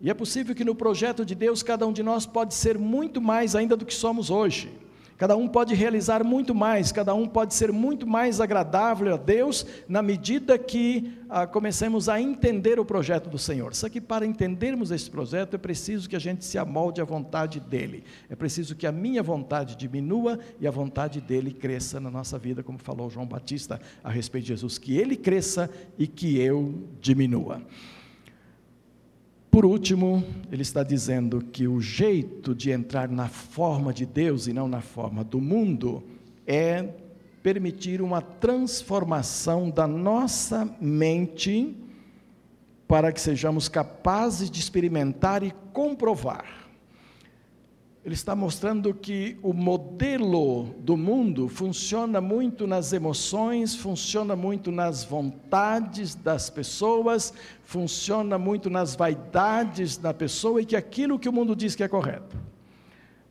E 0.00 0.10
é 0.10 0.14
possível 0.14 0.54
que 0.54 0.64
no 0.64 0.74
projeto 0.74 1.24
de 1.24 1.34
Deus 1.34 1.62
cada 1.62 1.86
um 1.86 1.92
de 1.92 2.02
nós 2.02 2.26
pode 2.26 2.54
ser 2.54 2.78
muito 2.78 3.20
mais 3.20 3.54
ainda 3.54 3.76
do 3.76 3.86
que 3.86 3.94
somos 3.94 4.30
hoje. 4.30 4.70
Cada 5.16 5.34
um 5.34 5.48
pode 5.48 5.74
realizar 5.74 6.22
muito 6.22 6.54
mais, 6.54 6.92
cada 6.92 7.14
um 7.14 7.26
pode 7.26 7.54
ser 7.54 7.72
muito 7.72 8.06
mais 8.06 8.40
agradável 8.40 9.14
a 9.14 9.16
Deus 9.16 9.64
na 9.88 10.02
medida 10.02 10.58
que 10.58 11.12
ah, 11.28 11.46
comecemos 11.46 12.08
a 12.08 12.20
entender 12.20 12.78
o 12.78 12.84
projeto 12.84 13.30
do 13.30 13.38
Senhor. 13.38 13.74
Só 13.74 13.88
que 13.88 14.00
para 14.00 14.26
entendermos 14.26 14.90
esse 14.90 15.10
projeto 15.10 15.54
é 15.54 15.58
preciso 15.58 16.08
que 16.08 16.16
a 16.16 16.20
gente 16.20 16.44
se 16.44 16.58
amolde 16.58 17.00
à 17.00 17.04
vontade 17.04 17.60
dEle. 17.60 18.04
É 18.28 18.36
preciso 18.36 18.76
que 18.76 18.86
a 18.86 18.92
minha 18.92 19.22
vontade 19.22 19.74
diminua 19.74 20.38
e 20.60 20.66
a 20.66 20.70
vontade 20.70 21.20
dEle 21.20 21.52
cresça 21.52 21.98
na 21.98 22.10
nossa 22.10 22.38
vida, 22.38 22.62
como 22.62 22.78
falou 22.78 23.08
João 23.08 23.26
Batista 23.26 23.80
a 24.04 24.10
respeito 24.10 24.44
de 24.44 24.48
Jesus, 24.50 24.76
que 24.76 24.98
Ele 24.98 25.16
cresça 25.16 25.70
e 25.98 26.06
que 26.06 26.38
eu 26.38 26.74
diminua. 27.00 27.62
Por 29.56 29.64
último, 29.64 30.22
ele 30.52 30.60
está 30.60 30.82
dizendo 30.82 31.40
que 31.40 31.66
o 31.66 31.80
jeito 31.80 32.54
de 32.54 32.70
entrar 32.70 33.08
na 33.08 33.26
forma 33.26 33.90
de 33.90 34.04
Deus 34.04 34.46
e 34.46 34.52
não 34.52 34.68
na 34.68 34.82
forma 34.82 35.24
do 35.24 35.40
mundo 35.40 36.04
é 36.46 36.90
permitir 37.42 38.02
uma 38.02 38.20
transformação 38.20 39.70
da 39.70 39.86
nossa 39.86 40.68
mente 40.78 41.74
para 42.86 43.10
que 43.10 43.18
sejamos 43.18 43.66
capazes 43.66 44.50
de 44.50 44.60
experimentar 44.60 45.42
e 45.42 45.50
comprovar 45.72 46.65
ele 48.06 48.14
está 48.14 48.36
mostrando 48.36 48.94
que 48.94 49.36
o 49.42 49.52
modelo 49.52 50.66
do 50.78 50.96
mundo 50.96 51.48
funciona 51.48 52.20
muito 52.20 52.64
nas 52.64 52.92
emoções, 52.92 53.74
funciona 53.74 54.36
muito 54.36 54.70
nas 54.70 55.02
vontades 55.02 56.14
das 56.14 56.48
pessoas, 56.48 57.34
funciona 57.64 58.38
muito 58.38 58.70
nas 58.70 58.94
vaidades 58.94 59.96
da 59.96 60.14
pessoa 60.14 60.62
e 60.62 60.64
que 60.64 60.76
aquilo 60.76 61.18
que 61.18 61.28
o 61.28 61.32
mundo 61.32 61.56
diz 61.56 61.74
que 61.74 61.82
é 61.82 61.88
correto. 61.88 62.36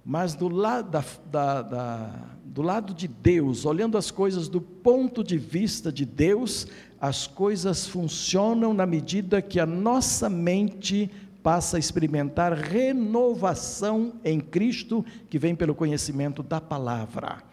Mas 0.04 0.36
do, 0.36 0.50
lado 0.50 0.92
da, 0.92 1.06
da, 1.32 1.62
da, 1.62 2.10
do 2.44 2.62
lado 2.62 2.94
de 2.94 3.08
Deus, 3.08 3.64
olhando 3.66 3.98
as 3.98 4.12
coisas 4.12 4.50
do 4.50 4.60
ponto 4.60 5.24
de 5.24 5.38
vista 5.38 5.90
de 5.90 6.06
Deus, 6.06 6.68
as 7.00 7.28
coisas 7.28 7.88
funcionam 7.88 8.74
na 8.74 8.86
medida 8.86 9.42
que 9.42 9.58
a 9.58 9.66
nossa 9.66 10.30
mente 10.30 11.10
passa 11.46 11.78
a 11.78 11.80
experimentar 11.80 12.54
renovação 12.54 14.14
em 14.26 14.40
Cristo, 14.40 15.06
que 15.30 15.38
vem 15.38 15.54
pelo 15.54 15.76
conhecimento 15.76 16.42
da 16.42 16.60
palavra. 16.60 17.44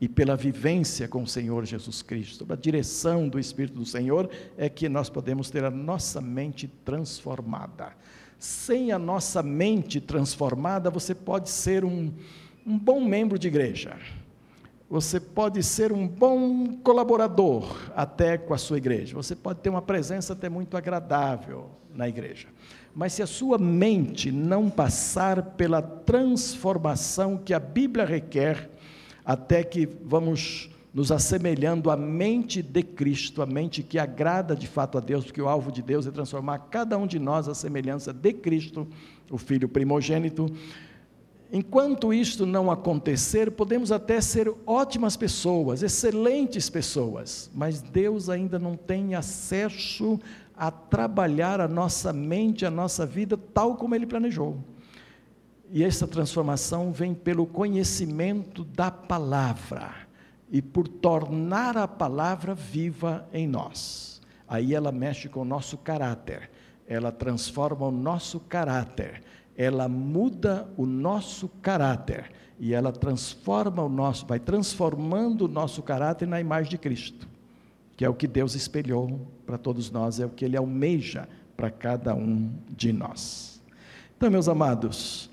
e 0.00 0.08
pela 0.08 0.34
vivência 0.34 1.06
com 1.06 1.24
o 1.24 1.26
Senhor 1.26 1.66
Jesus 1.66 2.00
Cristo, 2.00 2.36
sob 2.36 2.54
a 2.54 2.56
direção 2.56 3.28
do 3.28 3.38
Espírito 3.38 3.74
do 3.74 3.84
Senhor, 3.84 4.30
é 4.56 4.66
que 4.66 4.88
nós 4.88 5.10
podemos 5.10 5.50
ter 5.50 5.62
a 5.62 5.70
nossa 5.70 6.22
mente 6.22 6.66
transformada. 6.66 7.92
Sem 8.38 8.92
a 8.92 8.98
nossa 8.98 9.42
mente 9.42 10.00
transformada, 10.00 10.88
você 10.88 11.14
pode 11.14 11.50
ser 11.50 11.84
um, 11.84 12.10
um 12.66 12.78
bom 12.78 13.04
membro 13.04 13.38
de 13.38 13.48
igreja, 13.48 13.98
você 14.88 15.20
pode 15.20 15.62
ser 15.62 15.92
um 15.92 16.08
bom 16.08 16.78
colaborador 16.82 17.90
até 17.94 18.38
com 18.38 18.54
a 18.54 18.58
sua 18.58 18.78
igreja, 18.78 19.14
você 19.14 19.36
pode 19.36 19.60
ter 19.60 19.68
uma 19.68 19.82
presença 19.82 20.32
até 20.32 20.48
muito 20.48 20.78
agradável 20.78 21.68
na 21.94 22.08
igreja. 22.08 22.48
Mas 22.94 23.12
se 23.12 23.22
a 23.22 23.26
sua 23.26 23.56
mente 23.58 24.32
não 24.32 24.68
passar 24.68 25.42
pela 25.54 25.80
transformação 25.80 27.38
que 27.38 27.54
a 27.54 27.60
Bíblia 27.60 28.04
requer, 28.04 28.70
até 29.24 29.62
que 29.62 29.88
vamos 30.04 30.70
nos 30.92 31.12
assemelhando 31.12 31.90
à 31.90 31.96
mente 31.96 32.62
de 32.62 32.82
Cristo, 32.82 33.42
a 33.42 33.46
mente 33.46 33.82
que 33.82 33.98
agrada 33.98 34.56
de 34.56 34.66
fato 34.66 34.98
a 34.98 35.00
Deus, 35.00 35.24
porque 35.24 35.40
o 35.40 35.48
alvo 35.48 35.70
de 35.70 35.82
Deus 35.82 36.06
é 36.06 36.10
transformar 36.10 36.58
cada 36.70 36.98
um 36.98 37.06
de 37.06 37.18
nós 37.18 37.48
à 37.48 37.54
semelhança 37.54 38.12
de 38.12 38.32
Cristo, 38.32 38.88
o 39.30 39.38
Filho 39.38 39.68
primogênito. 39.68 40.52
Enquanto 41.52 42.12
isto 42.12 42.44
não 42.44 42.70
acontecer, 42.70 43.50
podemos 43.52 43.90
até 43.90 44.20
ser 44.20 44.52
ótimas 44.66 45.16
pessoas, 45.16 45.82
excelentes 45.82 46.68
pessoas, 46.68 47.50
mas 47.54 47.80
Deus 47.80 48.28
ainda 48.28 48.58
não 48.58 48.76
tem 48.76 49.14
acesso 49.14 50.18
a 50.60 50.70
trabalhar 50.70 51.58
a 51.58 51.66
nossa 51.66 52.12
mente, 52.12 52.66
a 52.66 52.70
nossa 52.70 53.06
vida 53.06 53.34
tal 53.34 53.76
como 53.76 53.94
Ele 53.94 54.04
planejou. 54.04 54.58
E 55.70 55.82
essa 55.82 56.06
transformação 56.06 56.92
vem 56.92 57.14
pelo 57.14 57.46
conhecimento 57.46 58.62
da 58.62 58.90
palavra 58.90 59.90
e 60.50 60.60
por 60.60 60.86
tornar 60.86 61.78
a 61.78 61.88
palavra 61.88 62.54
viva 62.54 63.26
em 63.32 63.48
nós. 63.48 64.20
Aí 64.46 64.74
ela 64.74 64.92
mexe 64.92 65.30
com 65.30 65.40
o 65.40 65.46
nosso 65.46 65.78
caráter, 65.78 66.50
ela 66.86 67.10
transforma 67.10 67.86
o 67.86 67.90
nosso 67.90 68.38
caráter, 68.40 69.22
ela 69.56 69.88
muda 69.88 70.68
o 70.76 70.84
nosso 70.84 71.48
caráter 71.62 72.30
e 72.58 72.74
ela 72.74 72.92
transforma 72.92 73.82
o 73.82 73.88
nosso, 73.88 74.26
vai 74.26 74.38
transformando 74.38 75.46
o 75.46 75.48
nosso 75.48 75.82
caráter 75.82 76.28
na 76.28 76.38
imagem 76.38 76.68
de 76.68 76.76
Cristo, 76.76 77.26
que 77.96 78.04
é 78.04 78.08
o 78.10 78.14
que 78.14 78.26
Deus 78.26 78.54
espelhou 78.54 79.26
para 79.50 79.58
todos 79.58 79.90
nós, 79.90 80.20
é 80.20 80.26
o 80.26 80.28
que 80.28 80.44
Ele 80.44 80.56
almeja 80.56 81.28
para 81.56 81.70
cada 81.70 82.14
um 82.14 82.52
de 82.68 82.92
nós. 82.92 83.60
Então, 84.16 84.30
meus 84.30 84.48
amados, 84.48 85.28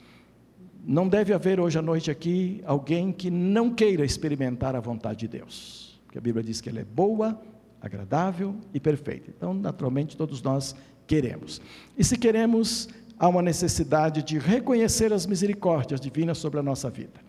não 0.84 1.08
deve 1.08 1.34
haver 1.34 1.60
hoje 1.60 1.78
à 1.78 1.84
noite 1.84 2.10
aqui 2.10 2.64
alguém 2.66 3.12
que 3.12 3.30
não 3.30 3.70
queira 3.70 4.04
experimentar 4.04 4.76
a 4.76 4.80
vontade 4.80 5.20
de 5.20 5.28
Deus, 5.28 6.02
porque 6.06 6.18
a 6.18 6.22
Bíblia 6.22 6.44
diz 6.44 6.60
que 6.60 6.68
ela 6.68 6.80
é 6.80 6.84
boa, 6.84 7.40
agradável 7.80 8.56
e 8.74 8.80
perfeita. 8.80 9.30
Então, 9.30 9.54
naturalmente, 9.54 10.18
todos 10.18 10.42
nós 10.42 10.76
queremos. 11.06 11.62
E 11.96 12.04
se 12.04 12.18
queremos, 12.18 12.90
há 13.20 13.28
uma 13.28 13.44
necessidade 13.44 14.24
de 14.24 14.40
reconhecer 14.40 15.14
as 15.14 15.28
misericórdias 15.28 16.02
divinas 16.02 16.40
sobre 16.40 16.60
a 16.60 16.64
nossa 16.64 16.90
vida. 16.90 17.20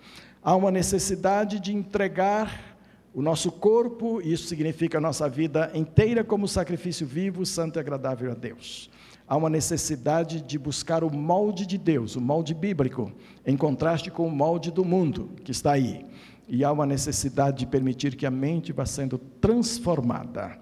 Há 0.42 0.57
uma 0.57 0.70
necessidade 0.70 1.61
de 1.61 1.70
entregar 1.74 2.67
o 3.14 3.23
nosso 3.23 3.51
corpo, 3.51 4.21
isso 4.21 4.47
significa 4.47 4.99
a 4.99 5.01
nossa 5.01 5.29
vida 5.29 5.71
inteira, 5.75 6.23
como 6.23 6.47
sacrifício 6.47 7.07
vivo, 7.07 7.44
santo 7.44 7.79
e 7.79 7.81
agradável 7.81 8.31
a 8.31 8.35
Deus 8.35 8.90
há 9.29 9.37
uma 9.37 9.51
necessidade 9.51 10.40
de 10.40 10.59
buscar 10.59 11.05
o 11.05 11.14
molde 11.14 11.66
de 11.66 11.77
Deus, 11.77 12.16
o 12.16 12.21
molde 12.21 12.55
bíblico, 12.55 13.12
em 13.47 13.57
contraste 13.57 14.11
com 14.11 14.27
o 14.27 14.31
molde 14.31 14.71
do 14.71 14.85
mundo 14.85 15.31
que 15.44 15.51
está 15.51 15.73
aí. 15.73 16.07
E 16.49 16.64
há 16.64 16.73
uma 16.73 16.87
necessidade 16.87 17.59
de 17.59 17.66
permitir 17.66 18.16
que 18.16 18.25
a 18.25 18.31
mente 18.31 18.73
vá 18.73 18.87
sendo 18.87 19.18
transformada. 19.18 20.59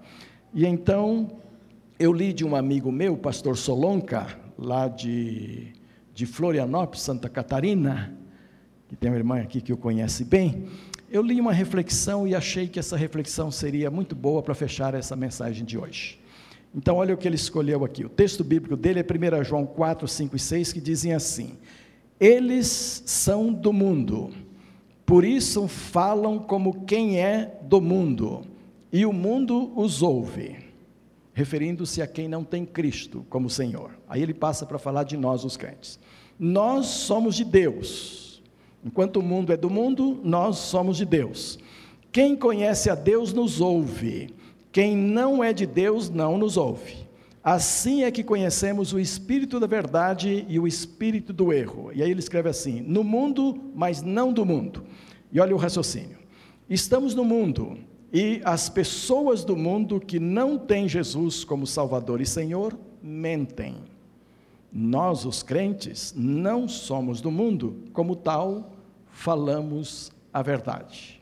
E 0.53 0.65
então, 0.65 1.39
eu 1.97 2.11
li 2.11 2.33
de 2.33 2.43
um 2.43 2.57
amigo 2.57 2.91
meu, 2.91 3.15
pastor 3.15 3.55
Solonca, 3.55 4.37
lá 4.57 4.89
de, 4.89 5.73
de 6.13 6.25
Florianópolis, 6.25 7.03
Santa 7.03 7.29
Catarina, 7.29 8.13
que 8.89 8.97
tem 8.97 9.09
uma 9.09 9.17
irmã 9.17 9.39
aqui 9.39 9.61
que 9.61 9.71
o 9.71 9.77
conhece 9.77 10.25
bem, 10.25 10.67
eu 11.09 11.21
li 11.21 11.39
uma 11.39 11.53
reflexão 11.53 12.27
e 12.27 12.35
achei 12.35 12.67
que 12.67 12.79
essa 12.79 12.97
reflexão 12.97 13.49
seria 13.49 13.89
muito 13.89 14.15
boa 14.15 14.43
para 14.43 14.53
fechar 14.53 14.93
essa 14.93 15.15
mensagem 15.15 15.63
de 15.65 15.77
hoje. 15.77 16.19
Então, 16.75 16.97
olha 16.97 17.13
o 17.13 17.17
que 17.17 17.27
ele 17.27 17.35
escolheu 17.35 17.85
aqui. 17.85 18.05
O 18.05 18.09
texto 18.09 18.43
bíblico 18.43 18.75
dele 18.75 18.99
é 18.99 19.03
1 19.39 19.43
João 19.43 19.65
4, 19.65 20.07
5 20.07 20.35
e 20.35 20.39
6, 20.39 20.73
que 20.73 20.81
dizem 20.81 21.13
assim: 21.13 21.53
Eles 22.19 23.03
são 23.05 23.51
do 23.53 23.71
mundo, 23.71 24.31
por 25.05 25.23
isso 25.23 25.67
falam 25.67 26.37
como 26.37 26.85
quem 26.85 27.19
é 27.19 27.57
do 27.63 27.79
mundo, 27.79 28.45
e 28.91 29.05
o 29.05 29.13
mundo 29.13 29.71
os 29.79 30.01
ouve, 30.01 30.57
referindo-se 31.33 32.01
a 32.01 32.07
quem 32.07 32.27
não 32.27 32.43
tem 32.43 32.65
Cristo 32.65 33.25
como 33.29 33.49
Senhor. 33.49 33.91
Aí 34.09 34.21
ele 34.21 34.33
passa 34.33 34.65
para 34.65 34.77
falar 34.77 35.03
de 35.03 35.15
nós, 35.15 35.45
os 35.45 35.55
crentes. 35.55 35.97
Nós 36.37 36.87
somos 36.87 37.35
de 37.35 37.45
Deus. 37.45 38.26
Enquanto 38.87 39.17
o 39.17 39.21
mundo 39.21 39.51
é 39.51 39.57
do 39.57 39.69
mundo, 39.69 40.17
nós 40.23 40.59
somos 40.59 40.95
de 40.95 41.03
Deus. 41.03 41.59
Quem 42.09 42.37
conhece 42.37 42.89
a 42.89 42.95
Deus 42.95 43.33
nos 43.33 43.59
ouve. 43.59 44.33
Quem 44.71 44.95
não 44.95 45.43
é 45.43 45.51
de 45.51 45.65
Deus 45.65 46.09
não 46.09 46.37
nos 46.37 46.55
ouve. 46.55 47.05
Assim 47.43 48.05
é 48.05 48.11
que 48.11 48.23
conhecemos 48.23 48.93
o 48.93 48.99
espírito 48.99 49.59
da 49.59 49.67
verdade 49.67 50.45
e 50.47 50.57
o 50.57 50.65
espírito 50.65 51.33
do 51.33 51.51
erro. 51.51 51.91
E 51.93 52.01
aí 52.01 52.09
ele 52.09 52.21
escreve 52.21 52.47
assim: 52.47 52.79
no 52.79 53.03
mundo, 53.03 53.59
mas 53.75 54.01
não 54.01 54.31
do 54.31 54.45
mundo. 54.45 54.85
E 55.33 55.39
olha 55.41 55.53
o 55.53 55.59
raciocínio. 55.59 56.17
Estamos 56.69 57.13
no 57.13 57.25
mundo 57.25 57.77
e 58.13 58.39
as 58.45 58.69
pessoas 58.69 59.43
do 59.43 59.57
mundo 59.57 59.99
que 59.99 60.17
não 60.17 60.57
têm 60.57 60.87
Jesus 60.87 61.43
como 61.43 61.67
Salvador 61.67 62.21
e 62.21 62.25
Senhor 62.25 62.77
mentem. 63.03 63.75
Nós, 64.71 65.25
os 65.25 65.43
crentes, 65.43 66.13
não 66.15 66.69
somos 66.69 67.19
do 67.19 67.31
mundo, 67.31 67.83
como 67.91 68.15
tal, 68.15 68.76
falamos 69.17 70.11
a 70.31 70.43
verdade. 70.43 71.19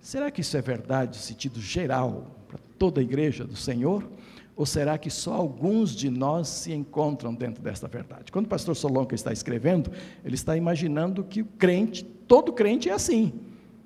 Será 0.00 0.30
que 0.30 0.40
isso 0.40 0.56
é 0.56 0.62
verdade, 0.62 1.18
no 1.18 1.22
sentido 1.22 1.60
geral, 1.60 2.28
para 2.48 2.58
toda 2.78 2.98
a 2.98 3.04
igreja 3.04 3.44
do 3.44 3.54
Senhor? 3.54 4.08
Ou 4.56 4.64
será 4.64 4.96
que 4.96 5.10
só 5.10 5.34
alguns 5.34 5.94
de 5.94 6.08
nós 6.08 6.48
se 6.48 6.72
encontram 6.72 7.34
dentro 7.34 7.62
desta 7.62 7.86
verdade? 7.86 8.32
Quando 8.32 8.46
o 8.46 8.48
pastor 8.48 8.74
Solonca 8.74 9.14
está 9.14 9.32
escrevendo, 9.32 9.92
ele 10.24 10.34
está 10.34 10.56
imaginando 10.56 11.22
que 11.22 11.42
o 11.42 11.44
crente, 11.44 12.02
todo 12.02 12.54
crente 12.54 12.88
é 12.88 12.92
assim. 12.92 13.34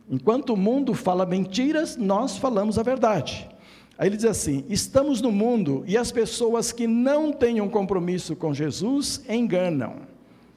Enquanto 0.09 0.51
o 0.51 0.57
mundo 0.57 0.95
fala 0.95 1.27
mentiras, 1.27 1.97
nós 1.97 2.39
falamos 2.39 2.79
a 2.79 2.85
verdade. 2.85 3.49
Aí 3.99 4.09
ele 4.09 4.17
diz 4.17 4.27
assim: 4.27 4.65
estamos 4.69 5.21
no 5.21 5.33
mundo 5.33 5.83
e 5.89 5.97
as 5.97 6.13
pessoas 6.13 6.71
que 6.71 6.87
não 6.87 7.33
têm 7.33 7.61
um 7.61 7.69
compromisso 7.69 8.37
com 8.37 8.55
Jesus 8.55 9.25
enganam. 9.29 9.97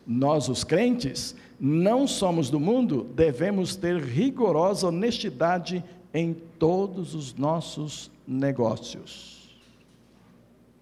Nós, 0.06 0.48
os 0.48 0.64
crentes, 0.64 1.36
não 1.60 2.08
somos 2.08 2.50
do 2.50 2.60
mundo, 2.60 3.04
devemos 3.16 3.76
ter 3.76 4.00
rigorosa 4.00 4.88
honestidade 4.88 5.84
em 6.14 6.34
todos 6.34 7.16
os 7.16 7.34
nossos 7.34 8.12
negócios. 8.28 9.58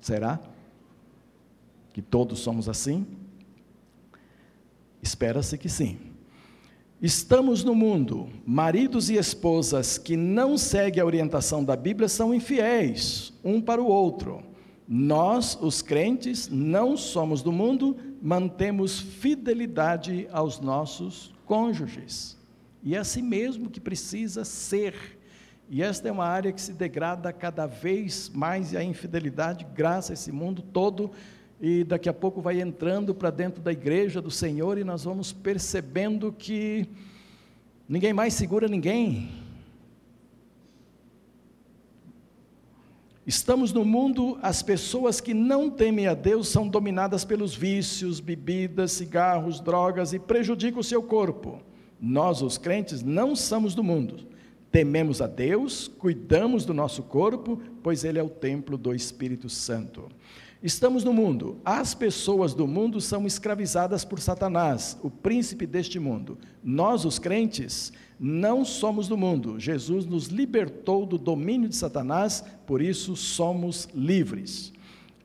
Será 0.02 0.40
que 1.94 2.02
todos 2.02 2.40
somos 2.40 2.68
assim? 2.68 3.06
Espera-se 5.02 5.58
que 5.58 5.70
sim. 5.70 5.98
Estamos 7.02 7.64
no 7.64 7.76
mundo, 7.76 8.30
maridos 8.46 9.10
e 9.10 9.16
esposas 9.16 9.98
que 9.98 10.18
não 10.18 10.58
seguem 10.58 11.02
a 11.02 11.06
orientação 11.06 11.64
da 11.64 11.76
Bíblia 11.76 12.10
são 12.10 12.34
infiéis 12.34 13.34
um 13.44 13.62
para 13.62 13.82
o 13.82 13.88
outro. 13.88 14.44
Nós, 14.88 15.58
os 15.60 15.82
crentes, 15.82 16.48
não 16.48 16.96
somos 16.96 17.42
do 17.42 17.52
mundo, 17.52 17.98
mantemos 18.22 19.00
fidelidade 19.00 20.28
aos 20.32 20.60
nossos 20.60 21.34
cônjuges. 21.46 22.38
E 22.84 22.96
é 22.96 23.00
assim 23.00 23.22
mesmo 23.22 23.70
que 23.70 23.80
precisa 23.80 24.46
ser. 24.46 25.20
E 25.68 25.82
esta 25.82 26.08
é 26.08 26.12
uma 26.12 26.26
área 26.26 26.52
que 26.52 26.62
se 26.62 26.74
degrada 26.74 27.34
cada 27.34 27.66
vez 27.66 28.30
mais 28.30 28.74
e 28.74 28.78
a 28.78 28.84
infidelidade 28.84 29.66
graça 29.74 30.14
a 30.14 30.16
esse 30.16 30.32
mundo 30.32 30.62
todo 30.62 31.12
e 31.60 31.84
daqui 31.84 32.10
a 32.10 32.14
pouco 32.14 32.42
vai 32.42 32.62
entrando 32.62 33.16
para 33.16 33.32
dentro 33.32 33.62
da 33.62 33.72
igreja 33.72 34.22
do 34.22 34.30
Senhor 34.30 34.78
e 34.78 34.84
nós 34.84 35.04
vamos 35.04 35.32
percebendo 35.32 36.32
que 36.32 36.88
ninguém 37.88 38.14
mais 38.14 38.34
segura 38.34 38.68
ninguém. 38.68 39.45
Estamos 43.26 43.74
no 43.74 43.84
mundo, 43.84 44.38
as 44.42 44.62
pessoas 44.62 45.20
que 45.20 45.34
não 45.34 45.70
temem 45.70 46.08
a 46.08 46.14
Deus 46.14 46.48
são 46.48 46.68
dominadas 46.68 47.26
pelos 47.26 47.56
vícios, 47.56 48.20
bebidas, 48.20 48.92
cigarros, 48.92 49.60
drogas 49.60 50.14
e 50.14 50.20
prejudicam 50.20 50.80
o 50.80 50.84
seu 50.84 51.02
corpo. 51.02 51.62
Nós, 52.00 52.42
os 52.42 52.58
crentes, 52.58 53.02
não 53.02 53.36
somos 53.36 53.74
do 53.74 53.84
mundo 53.84 54.28
tememos 54.76 55.22
a 55.22 55.28
Deus, 55.28 55.88
cuidamos 55.88 56.66
do 56.66 56.74
nosso 56.74 57.02
corpo, 57.02 57.62
pois 57.82 58.04
ele 58.04 58.20
é 58.20 58.22
o 58.22 58.28
templo 58.28 58.78
do 58.78 58.94
Espírito 58.94 59.48
Santo. 59.48 60.10
Estamos 60.62 61.02
no 61.02 61.14
mundo. 61.14 61.62
As 61.64 61.96
pessoas 61.96 62.54
do 62.54 62.68
mundo 62.68 63.00
são 63.00 63.26
escravizadas 63.26 64.04
por 64.04 64.20
Satanás, 64.20 65.00
o 65.02 65.10
príncipe 65.10 65.66
deste 65.66 65.98
mundo. 65.98 66.38
Nós, 66.62 67.06
os 67.06 67.18
crentes, 67.18 67.94
não 68.20 68.64
somos 68.64 69.08
do 69.08 69.18
mundo. 69.18 69.60
Jesus 69.60 70.06
nos 70.06 70.28
libertou 70.28 71.06
do 71.06 71.18
domínio 71.18 71.68
de 71.68 71.76
Satanás, 71.76 72.44
por 72.66 72.82
isso 72.82 73.16
somos 73.16 73.90
livres. 73.94 74.74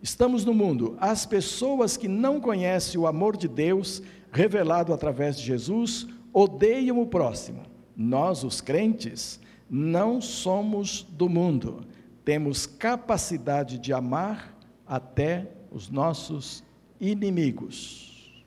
Estamos 0.03 0.45
no 0.45 0.55
mundo. 0.55 0.97
As 0.99 1.27
pessoas 1.27 1.97
que 1.97 2.09
não 2.09 2.41
conhecem 2.41 3.01
o 3.01 3.07
amor 3.07 3.37
de 3.37 3.47
Deus 3.47 4.03
revelado 4.33 4.93
através 4.93 5.37
de 5.39 5.45
Jesus 5.45 6.07
odeiam 6.33 7.01
o 7.01 7.07
próximo. 7.07 7.63
Nós, 7.97 8.45
os 8.45 8.61
crentes, 8.61 9.39
não 9.69 10.21
somos 10.21 11.03
do 11.03 11.29
mundo. 11.29 11.85
Temos 12.25 12.67
capacidade 12.67 13.79
de 13.79 13.93
amar 13.93 14.57
até 14.87 15.51
os 15.71 15.91
nossos 15.91 16.65
inimigos. 17.01 18.43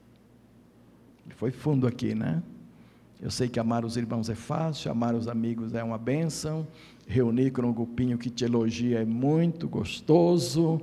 Foi 1.36 1.52
fundo 1.52 1.88
aqui, 1.88 2.14
né? 2.14 2.42
Eu 3.24 3.32
sei 3.32 3.48
que 3.48 3.58
amar 3.58 3.86
os 3.86 3.96
irmãos 3.96 4.30
é 4.30 4.36
fácil, 4.36 4.92
amar 4.92 5.16
os 5.16 5.30
amigos 5.30 5.74
é 5.74 5.82
uma 5.82 5.98
bênção, 5.98 6.68
reunir 7.08 7.52
com 7.52 7.62
um 7.62 7.72
grupinho 7.72 8.18
que 8.18 8.30
te 8.30 8.44
elogia 8.44 9.00
é 9.00 9.06
muito 9.06 9.66
gostoso, 9.66 10.82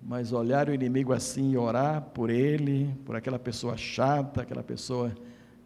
mas 0.00 0.32
olhar 0.32 0.68
o 0.68 0.72
inimigo 0.72 1.12
assim 1.12 1.50
e 1.50 1.56
orar 1.56 2.00
por 2.14 2.30
ele, 2.30 2.94
por 3.04 3.16
aquela 3.16 3.40
pessoa 3.40 3.76
chata, 3.76 4.42
aquela 4.42 4.62
pessoa 4.62 5.12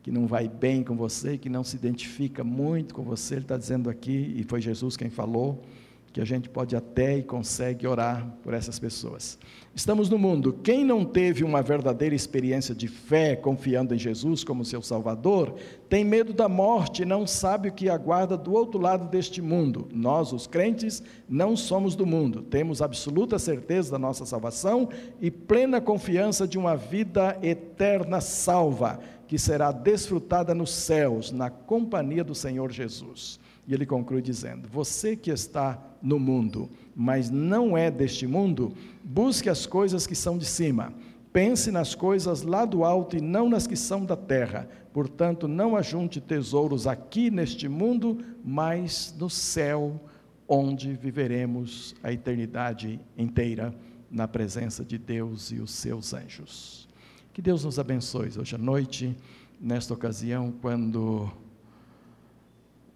que 0.03 0.11
não 0.11 0.27
vai 0.27 0.49
bem 0.49 0.83
com 0.83 0.97
você, 0.97 1.37
que 1.37 1.51
não 1.51 1.63
se 1.63 1.77
identifica 1.77 2.43
muito 2.43 2.95
com 2.95 3.03
você, 3.03 3.35
ele 3.35 3.43
está 3.43 3.59
dizendo 3.59 3.91
aqui, 3.91 4.33
e 4.35 4.45
foi 4.45 4.63
Jesus 4.63 4.97
quem 4.97 5.11
falou, 5.11 5.63
que 6.11 6.23
a 6.23 6.25
gente 6.25 6.49
pode 6.49 6.75
até 6.75 7.19
e 7.19 7.23
consegue 7.23 7.87
orar 7.87 8.27
por 8.43 8.55
essas 8.55 8.79
pessoas. 8.79 9.39
Estamos 9.75 10.11
no 10.11 10.19
mundo. 10.19 10.53
Quem 10.63 10.85
não 10.85 11.03
teve 11.03 11.43
uma 11.43 11.63
verdadeira 11.63 12.15
experiência 12.15 12.75
de 12.75 12.87
fé, 12.89 13.35
confiando 13.35 13.95
em 13.95 13.99
Jesus 13.99 14.45
como 14.45 14.67
seu 14.67 14.83
Salvador, 14.83 15.55
tem 15.89 16.05
medo 16.05 16.35
da 16.35 16.47
morte, 16.47 17.07
não 17.07 17.27
sabe 17.27 17.71
o 17.71 17.73
que 17.73 17.89
aguarda 17.89 18.37
do 18.37 18.53
outro 18.53 18.79
lado 18.79 19.09
deste 19.09 19.41
mundo. 19.41 19.89
Nós, 19.91 20.31
os 20.31 20.47
crentes, 20.47 21.03
não 21.27 21.57
somos 21.57 21.97
do 21.97 22.05
mundo. 22.05 22.43
Temos 22.43 22.83
absoluta 22.83 23.39
certeza 23.39 23.93
da 23.93 23.99
nossa 23.99 24.27
salvação 24.27 24.91
e 25.19 25.31
plena 25.31 25.81
confiança 25.81 26.47
de 26.47 26.59
uma 26.59 26.77
vida 26.77 27.39
eterna 27.43 28.21
salva 28.21 29.01
que 29.33 29.39
será 29.39 29.73
desfrutada 29.73 30.55
nos 30.55 30.71
céus, 30.71 31.33
na 31.33 31.49
companhia 31.49 32.23
do 32.23 32.35
Senhor 32.35 32.71
Jesus. 32.71 33.41
E 33.67 33.73
ele 33.73 33.87
conclui 33.87 34.21
dizendo: 34.21 34.69
Você 34.69 35.17
que 35.17 35.31
está 35.31 35.83
no 36.03 36.21
mundo, 36.21 36.69
mas 36.95 37.31
não 37.31 37.75
é 37.75 37.91
deste 37.91 38.27
mundo, 38.27 38.75
busque 39.03 39.49
as 39.49 39.65
coisas 39.65 40.07
que 40.07 40.15
são 40.15 40.37
de 40.37 40.45
cima. 40.45 40.93
Pense 41.33 41.71
nas 41.71 41.95
coisas 41.95 42.43
lá 42.43 42.67
do 42.67 42.85
alto 42.85 43.17
e 43.17 43.23
não 43.23 43.49
nas 43.49 43.67
que 43.67 43.75
são 43.75 44.05
da 44.05 44.17
terra. 44.17 44.69
Portanto, 44.93 45.49
não 45.49 45.77
ajunte 45.77 46.21
tesouros 46.21 46.87
aqui 46.87 47.31
neste 47.31 47.71
mundo, 47.71 48.19
mas 48.45 49.15
no 49.19 49.31
céu, 49.31 49.99
onde 50.47 50.93
viveremos 50.93 51.95
a 52.03 52.13
eternidade 52.13 53.01
inteira 53.17 53.75
na 54.11 54.29
presença 54.29 54.85
de 54.85 54.99
Deus 54.99 55.51
e 55.51 55.59
os 55.59 55.71
seus 55.71 56.13
anjos. 56.13 56.92
Que 57.33 57.41
Deus 57.41 57.65
nos 57.65 57.79
abençoe 57.79 58.31
hoje 58.39 58.55
à 58.55 58.59
noite, 58.59 59.17
nesta 59.59 59.95
ocasião, 59.95 60.53
quando 60.61 61.33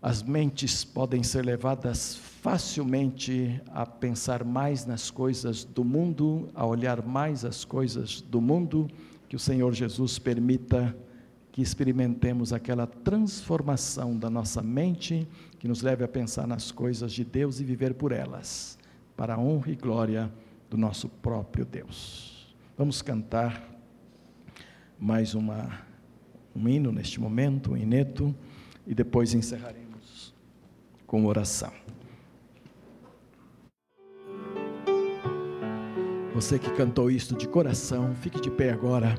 as 0.02 0.22
mentes 0.22 0.84
podem 0.84 1.22
ser 1.22 1.42
levadas 1.42 2.16
facilmente 2.42 3.58
a 3.68 3.86
pensar 3.86 4.44
mais 4.44 4.84
nas 4.84 5.10
coisas 5.10 5.64
do 5.64 5.82
mundo, 5.82 6.50
a 6.54 6.66
olhar 6.66 7.02
mais 7.02 7.46
as 7.46 7.64
coisas 7.64 8.20
do 8.20 8.38
mundo, 8.38 8.90
que 9.26 9.36
o 9.36 9.38
Senhor 9.38 9.72
Jesus 9.72 10.18
permita 10.18 10.94
que 11.50 11.62
experimentemos 11.62 12.52
aquela 12.52 12.86
transformação 12.86 14.18
da 14.18 14.28
nossa 14.28 14.60
mente, 14.60 15.26
que 15.58 15.66
nos 15.66 15.80
leve 15.80 16.04
a 16.04 16.08
pensar 16.08 16.46
nas 16.46 16.70
coisas 16.70 17.10
de 17.10 17.24
Deus 17.24 17.58
e 17.58 17.64
viver 17.64 17.94
por 17.94 18.12
elas, 18.12 18.78
para 19.16 19.36
a 19.36 19.38
honra 19.38 19.70
e 19.70 19.76
glória 19.76 20.30
do 20.68 20.76
nosso 20.76 21.08
próprio 21.08 21.64
Deus. 21.64 22.54
Vamos 22.76 23.00
cantar 23.00 23.75
mais 24.98 25.34
uma, 25.34 25.80
um 26.54 26.68
hino 26.68 26.90
neste 26.92 27.20
momento, 27.20 27.72
um 27.72 27.76
ineto, 27.76 28.34
e 28.86 28.94
depois 28.94 29.34
encerraremos 29.34 30.34
com 31.06 31.26
oração. 31.26 31.72
Você 36.34 36.58
que 36.58 36.70
cantou 36.72 37.10
isto 37.10 37.34
de 37.34 37.48
coração, 37.48 38.14
fique 38.16 38.40
de 38.40 38.50
pé 38.50 38.70
agora 38.70 39.14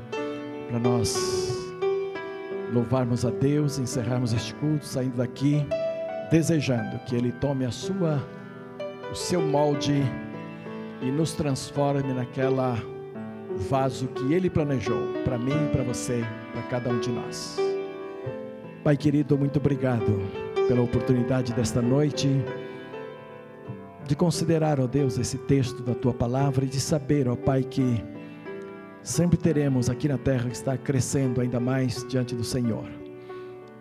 para 0.67 0.79
nós 0.79 1.15
louvarmos 2.73 3.25
a 3.25 3.31
Deus, 3.31 3.79
encerrarmos 3.79 4.33
este 4.33 4.53
culto, 4.55 4.85
saindo 4.85 5.17
daqui 5.17 5.65
desejando 6.29 6.99
que 7.05 7.15
Ele 7.15 7.31
tome 7.31 7.65
a 7.65 7.71
sua, 7.71 8.21
o 9.11 9.15
seu 9.15 9.41
molde 9.41 10.03
e 11.01 11.11
nos 11.11 11.33
transforme 11.33 12.13
naquela 12.13 12.77
vaso 13.57 14.07
que 14.07 14.33
Ele 14.33 14.49
planejou 14.49 15.01
para 15.23 15.37
mim 15.37 15.69
para 15.71 15.83
você, 15.83 16.23
para 16.53 16.61
cada 16.63 16.89
um 16.89 16.99
de 16.99 17.09
nós. 17.09 17.57
Pai 18.83 18.95
querido, 18.95 19.37
muito 19.37 19.57
obrigado 19.57 20.21
pela 20.67 20.81
oportunidade 20.81 21.53
desta 21.53 21.81
noite 21.81 22.29
de 24.07 24.15
considerar, 24.15 24.79
ó 24.79 24.87
Deus, 24.87 25.17
esse 25.17 25.37
texto 25.37 25.83
da 25.83 25.93
tua 25.93 26.13
palavra 26.13 26.63
e 26.63 26.67
de 26.67 26.79
saber, 26.79 27.27
ó 27.27 27.35
Pai, 27.35 27.63
que 27.63 28.01
sempre 29.03 29.37
teremos 29.37 29.89
aqui 29.89 30.07
na 30.07 30.17
terra 30.17 30.49
que 30.49 30.55
está 30.55 30.77
crescendo 30.77 31.41
ainda 31.41 31.59
mais 31.59 32.05
diante 32.07 32.33
do 32.33 32.43
Senhor. 32.43 32.87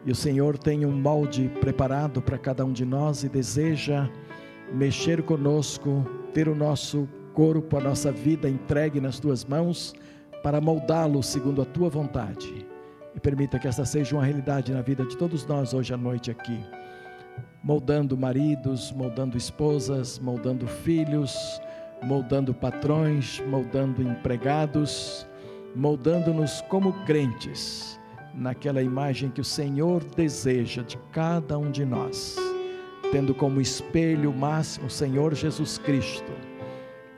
E 0.05 0.11
o 0.11 0.15
Senhor 0.15 0.59
tem 0.59 0.85
um 0.85 0.93
molde 0.93 1.51
preparado 1.61 2.21
para 2.21 2.39
cada 2.39 2.65
um 2.65 2.73
de 2.73 2.85
nós 2.85 3.23
e 3.23 3.29
deseja 3.29 4.09
mexer 4.73 5.23
conosco, 5.23 6.05
ter 6.33 6.49
o 6.49 6.55
nosso 6.55 7.09
corpo, 7.37 7.77
a 7.77 7.81
nossa 7.81 8.11
vida 8.11 8.49
entregue 8.49 8.99
nas 8.99 9.21
tuas 9.21 9.45
mãos 9.45 9.95
para 10.43 10.59
moldá-lo 10.59 11.23
segundo 11.23 11.61
a 11.61 11.67
tua 11.67 11.91
vontade. 11.91 12.67
E 13.15 13.21
permita 13.21 13.59
que 13.59 13.69
esta 13.69 13.85
seja 13.85 14.17
uma 14.17 14.25
realidade 14.25 14.73
na 14.73 14.81
vida 14.81 15.05
de 15.05 15.19
todos 15.19 15.45
nós 15.45 15.75
hoje 15.75 15.93
à 15.93 15.99
noite 15.99 16.31
aqui. 16.31 16.59
Moldando 17.63 18.17
maridos, 18.17 18.91
moldando 18.91 19.37
esposas, 19.37 20.19
moldando 20.19 20.67
filhos, 20.67 21.61
moldando 22.03 22.55
patrões, 22.55 23.43
moldando 23.47 24.03
empregados, 24.03 25.27
moldando-nos 25.75 26.63
como 26.63 26.95
crentes 27.05 28.01
naquela 28.35 28.81
imagem 28.81 29.31
que 29.31 29.43
o 29.43 29.45
Senhor 29.45 30.03
deseja 30.03 30.83
de 30.83 30.97
cada 31.13 31.59
um 31.59 31.71
de 31.71 31.85
nós, 31.85 32.37
tendo 33.13 33.35
como 33.35 33.61
espelho 33.61 34.33
máximo 34.33 34.87
o 34.87 34.91
Senhor 34.91 35.35
Jesus 35.35 35.77
Cristo 35.77 36.33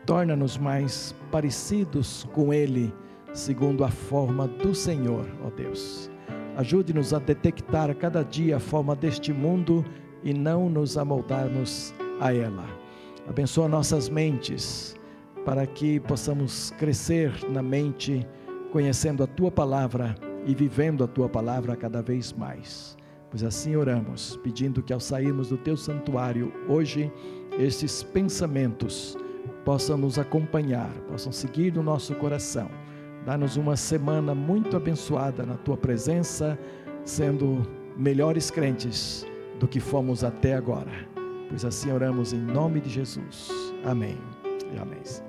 torna-nos 0.08 0.56
mais 0.56 1.14
parecidos 1.30 2.26
com 2.32 2.50
Ele, 2.50 2.90
segundo 3.34 3.84
a 3.84 3.90
forma 3.90 4.48
do 4.48 4.74
Senhor, 4.74 5.26
ó 5.44 5.50
Deus. 5.50 6.10
Ajude-nos 6.56 7.12
a 7.12 7.18
detectar 7.18 7.90
a 7.90 7.94
cada 7.94 8.22
dia 8.22 8.56
a 8.56 8.58
forma 8.58 8.96
deste 8.96 9.34
mundo 9.34 9.84
e 10.24 10.32
não 10.32 10.70
nos 10.70 10.96
amoldarmos 10.96 11.92
a 12.22 12.32
ela. 12.32 12.64
Abençoa 13.28 13.68
nossas 13.68 14.08
mentes, 14.08 14.96
para 15.44 15.66
que 15.66 16.00
possamos 16.00 16.70
crescer 16.78 17.30
na 17.50 17.62
mente, 17.62 18.26
conhecendo 18.72 19.22
a 19.22 19.26
Tua 19.26 19.50
palavra 19.50 20.14
e 20.46 20.54
vivendo 20.54 21.04
a 21.04 21.06
Tua 21.06 21.28
palavra 21.28 21.76
cada 21.76 22.00
vez 22.00 22.32
mais. 22.32 22.96
Pois 23.28 23.44
assim 23.44 23.76
oramos, 23.76 24.38
pedindo 24.42 24.82
que 24.82 24.94
ao 24.94 25.00
sairmos 25.00 25.50
do 25.50 25.58
Teu 25.58 25.76
santuário 25.76 26.50
hoje, 26.66 27.12
esses 27.58 28.02
pensamentos 28.02 29.14
possam 29.68 29.98
nos 29.98 30.18
acompanhar, 30.18 30.90
possam 31.10 31.30
seguir 31.30 31.74
no 31.74 31.82
nosso 31.82 32.14
coração. 32.14 32.70
Dá-nos 33.26 33.58
uma 33.58 33.76
semana 33.76 34.34
muito 34.34 34.74
abençoada 34.74 35.44
na 35.44 35.56
tua 35.58 35.76
presença, 35.76 36.58
sendo 37.04 37.68
melhores 37.94 38.50
crentes 38.50 39.26
do 39.60 39.68
que 39.68 39.78
fomos 39.78 40.24
até 40.24 40.54
agora. 40.54 41.06
Pois 41.50 41.66
assim 41.66 41.92
oramos 41.92 42.32
em 42.32 42.40
nome 42.40 42.80
de 42.80 42.88
Jesus. 42.88 43.50
Amém 43.84 44.16
e 44.74 44.78
amém. 44.78 45.27